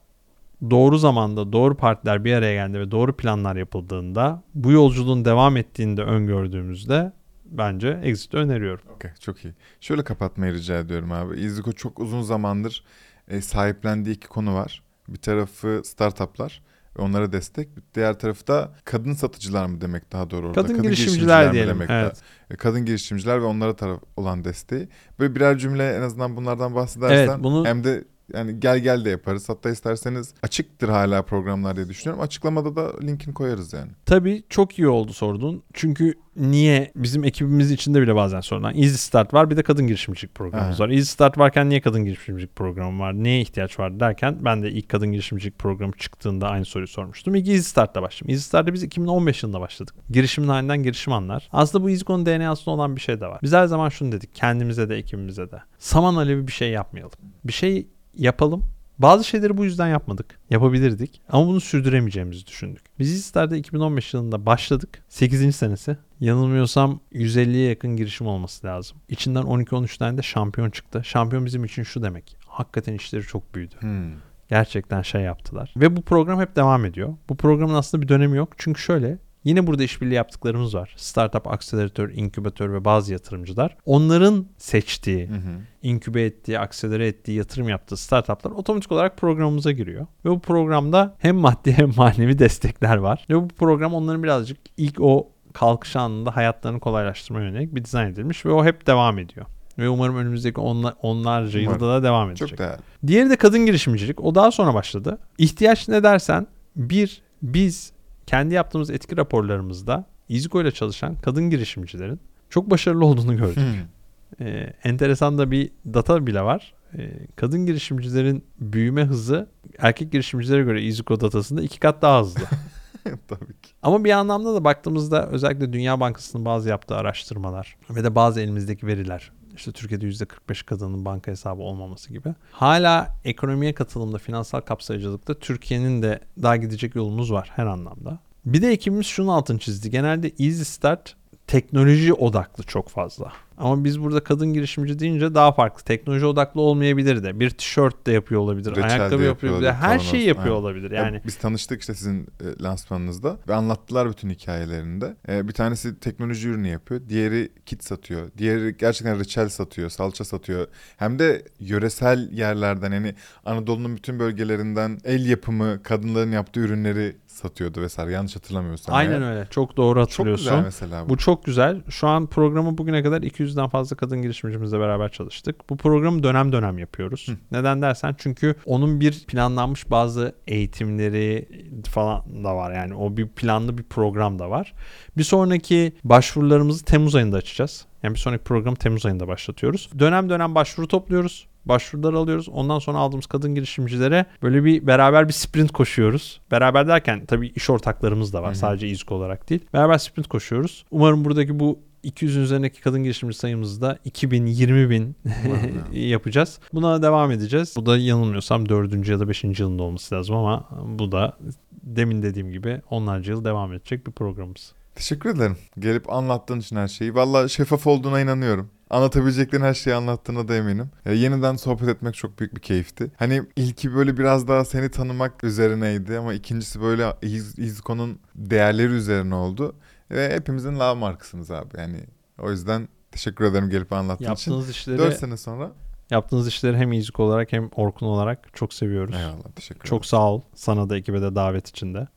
[0.70, 6.04] doğru zamanda doğru partiler bir araya geldi ve doğru planlar yapıldığında bu yolculuğun devam ettiğinde
[6.04, 7.14] öngördüğümüzde
[7.46, 8.86] bence exit öneriyorum.
[8.96, 9.54] Okey çok iyi.
[9.82, 11.40] Şöyle kapatmayı rica ediyorum abi.
[11.40, 12.84] İzliko çok uzun zamandır
[13.28, 14.84] e, sahiplendiği iki konu var.
[15.08, 16.62] Bir tarafı startuplar
[16.98, 17.70] onlara destek.
[17.96, 20.62] Diğer tarafı da kadın satıcılar mı demek daha doğru orada?
[20.62, 21.70] Kadın, girişimciler, mi diyelim.
[21.76, 22.22] demek daha- Evet.
[22.52, 24.90] E, Kadın girişimciler ve onlara taraf olan desteği.
[25.20, 29.10] Böyle birer cümle en azından bunlardan bahsedersen Evet, bunu- hem de yani gel gel de
[29.10, 29.50] yaparız.
[29.50, 32.24] Hatta isterseniz açıktır hala programlar diye düşünüyorum.
[32.24, 33.92] Açıklamada da linkini koyarız yani.
[34.06, 35.64] Tabii çok iyi oldu sordun.
[35.74, 40.36] Çünkü niye bizim ekibimiz içinde bile bazen sorulan Easy Start var bir de kadın girişimcilik
[40.36, 40.90] programımız var.
[40.90, 43.14] Easy Start varken niye kadın girişimcilik programı var?
[43.14, 47.36] Neye ihtiyaç var derken ben de ilk kadın girişimcilik programı çıktığında aynı soruyu sormuştum.
[47.36, 48.32] İlk Easy Start'ta başladım.
[48.32, 49.96] Easy Start'ta biz 2015 yılında başladık.
[50.10, 51.50] Girişimin halinden girişim anlar.
[51.52, 53.40] Aslında bu EasyCo'nun DNA'sında olan bir şey de var.
[53.44, 55.62] Biz her zaman şunu dedik kendimize de ekibimize de.
[55.80, 57.14] Saman alevi bir şey yapmayalım.
[57.44, 57.88] Bir şey
[58.18, 58.64] yapalım.
[59.00, 60.40] Bazı şeyleri bu yüzden yapmadık.
[60.50, 62.84] Yapabilirdik ama bunu sürdüremeyeceğimizi düşündük.
[63.00, 65.04] Biz İstar'da 2015 yılında başladık.
[65.10, 65.56] 8.
[65.56, 65.98] senesi.
[66.20, 68.98] Yanılmıyorsam 150'ye yakın girişim olması lazım.
[69.10, 71.02] İçinden 12-13 tane de şampiyon çıktı.
[71.04, 72.38] Şampiyon bizim için şu demek.
[72.48, 73.76] Hakikaten işleri çok büyüdü.
[73.80, 74.12] Hmm.
[74.50, 75.74] Gerçekten şey yaptılar.
[75.78, 77.14] Ve bu program hep devam ediyor.
[77.30, 78.54] Bu programın aslında bir dönemi yok.
[78.58, 80.94] Çünkü şöyle Yine burada işbirliği yaptıklarımız var.
[80.98, 83.78] Startup, akseleratör, inkübatör ve bazı yatırımcılar.
[83.86, 85.60] Onların seçtiği, Hı hı.
[85.82, 90.08] inkübe ettiği, akselere ettiği, yatırım yaptığı startuplar otomatik olarak programımıza giriyor.
[90.26, 93.26] Ve bu programda hem maddi hem manevi destekler var.
[93.30, 98.46] Ve bu program onların birazcık ilk o kalkış anında hayatlarını kolaylaştırmaya yönelik bir dizayn edilmiş
[98.46, 99.46] ve o hep devam ediyor.
[99.78, 101.74] Ve umarım önümüzdeki onla, onlarca Umarım.
[101.74, 102.50] yılda da devam edecek.
[102.50, 102.80] Çok değerli.
[103.08, 104.22] Diğeri de kadın girişimcilik.
[104.24, 105.18] O daha sonra başladı.
[105.38, 107.92] İhtiyaç ne dersen bir biz
[108.28, 112.20] kendi yaptığımız etki raporlarımızda İzgo ile çalışan kadın girişimcilerin
[112.50, 113.58] çok başarılı olduğunu gördük.
[113.58, 114.48] Hmm.
[114.48, 116.74] Ee, enteresan da bir data bile var.
[116.98, 119.48] Ee, kadın girişimcilerin büyüme hızı
[119.78, 122.42] erkek girişimcilere göre İzgo datasında iki kat daha hızlı.
[123.28, 123.72] Tabii ki.
[123.84, 128.88] Ama bir anlamda da baktığımızda özellikle Dünya Bankası'nın bazı yaptığı araştırmalar ve de bazı elimizdeki
[128.88, 132.34] veriler işte Türkiye'de %45 kadının banka hesabı olmaması gibi.
[132.52, 138.20] Hala ekonomiye katılımda, finansal kapsayıcılıkta Türkiye'nin de daha gidecek yolumuz var her anlamda.
[138.46, 139.90] Bir de ekibimiz şunun altını çizdi.
[139.90, 141.16] Genelde Easy Start
[141.48, 143.32] teknoloji odaklı çok fazla.
[143.58, 145.84] Ama biz burada kadın girişimci deyince daha farklı.
[145.84, 147.40] Teknoloji odaklı olmayabilir de.
[147.40, 148.72] Bir tişört de yapıyor olabilir.
[148.72, 149.72] Reçel ayakkabı yapıyor olabilir.
[149.72, 150.62] Her şeyi yapıyor Aynen.
[150.62, 150.92] olabilir.
[150.92, 155.16] Ya Yani biz tanıştık işte sizin e, lansmanınızda ve anlattılar bütün hikayelerinde.
[155.30, 157.02] E, bir tanesi teknoloji ürünü yapıyor.
[157.10, 158.32] Diğeri kit satıyor.
[158.38, 160.68] Diğeri gerçekten reçel satıyor, salça satıyor.
[160.98, 168.12] Hem de yöresel yerlerden yani Anadolu'nun bütün bölgelerinden el yapımı kadınların yaptığı ürünleri satıyordu vesaire.
[168.12, 168.96] Yanlış hatırlamıyorsam.
[168.96, 169.32] aynen eğer.
[169.32, 169.48] öyle.
[169.50, 170.46] Çok doğru Çok hatırlıyorsun.
[170.46, 171.10] güzel mesela bu.
[171.10, 171.82] Bu çok güzel.
[171.90, 175.70] Şu an programı bugüne kadar 200'den fazla kadın girişimcimizle beraber çalıştık.
[175.70, 177.28] Bu programı dönem dönem yapıyoruz.
[177.28, 177.38] Hı.
[177.52, 181.48] Neden dersen çünkü onun bir planlanmış bazı eğitimleri
[181.90, 182.74] falan da var.
[182.74, 184.74] Yani o bir planlı bir program da var.
[185.18, 187.86] Bir sonraki başvurularımızı Temmuz ayında açacağız.
[188.04, 189.90] Yani bir sonraki programı Temmuz ayında başlatıyoruz.
[190.00, 191.48] Dönem dönem başvuru topluyoruz.
[191.66, 192.50] Başvuruları alıyoruz.
[192.50, 196.42] Ondan sonra aldığımız kadın girişimcilere böyle bir beraber bir sprint koşuyoruz.
[196.52, 198.50] Beraber derken tabii iş ortaklarımız da var.
[198.50, 198.58] Hı hı.
[198.58, 199.62] Sadece İZKO olarak değil.
[199.74, 200.86] Beraber sprint koşuyoruz.
[200.92, 205.16] Umarım buradaki bu 200'ün üzerindeki kadın girişimci sayımızı da 2000 20 bin
[205.92, 206.60] yapacağız.
[206.74, 207.74] Buna devam edeceğiz.
[207.78, 209.08] Bu da yanılmıyorsam 4.
[209.08, 209.44] ya da 5.
[209.44, 211.38] yılında olması lazım ama bu da
[211.84, 214.74] demin dediğim gibi onlarca yıl devam edecek bir programımız.
[214.96, 215.58] Teşekkür ederim.
[215.80, 217.16] Gelip anlattığın için her şeyi.
[217.16, 218.70] Valla şeffaf olduğuna inanıyorum.
[218.90, 220.90] Anlatabileceklerin her şeyi anlattığına da eminim.
[221.06, 223.12] E, yeniden sohbet etmek çok büyük bir keyifti.
[223.18, 229.36] Hani ilki böyle biraz daha seni tanımak üzerineydi ama ikincisi böyle İz- İzko'nun değerleri üzerine
[229.36, 229.76] oldu.
[230.12, 231.78] Ve hepimizin lav markasınız abi.
[231.78, 231.98] Yani
[232.40, 234.52] o yüzden teşekkür ederim gelip anlattığın için.
[234.52, 235.72] Yaptığınız işleri 4 sene sonra.
[236.12, 239.16] yaptığınız işleri hem İzik olarak hem Orkun olarak çok seviyoruz.
[239.16, 239.90] Eyvallah teşekkür ederim.
[239.90, 240.42] Çok sağ ol.
[240.56, 242.08] Sana da ekibe de davet için de.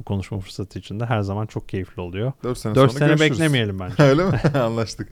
[0.00, 2.32] Bu konuşma fırsatı için de her zaman çok keyifli oluyor.
[2.44, 3.30] 4 sene 4 sonra sene görüşürüz.
[3.30, 3.94] beklemeyelim bence.
[4.02, 4.40] Öyle mi?
[4.58, 5.08] Anlaştık.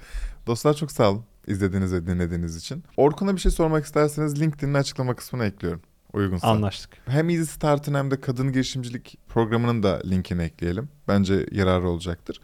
[0.47, 2.85] Dostlar çok sağ olun izlediğiniz ve dinlediğiniz için.
[2.97, 5.81] Orkun'a bir şey sormak isterseniz LinkedIn'in açıklama kısmına ekliyorum.
[6.13, 6.49] Uygunsa.
[6.49, 6.91] Anlaştık.
[7.07, 10.89] Hem Easy Start'ın hem de kadın girişimcilik programının da linkini ekleyelim.
[11.09, 12.41] Bence yararı olacaktır.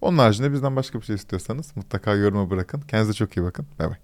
[0.00, 2.80] Onun haricinde bizden başka bir şey istiyorsanız mutlaka yoruma bırakın.
[2.80, 3.66] Kendinize çok iyi bakın.
[3.78, 3.96] Bay bay.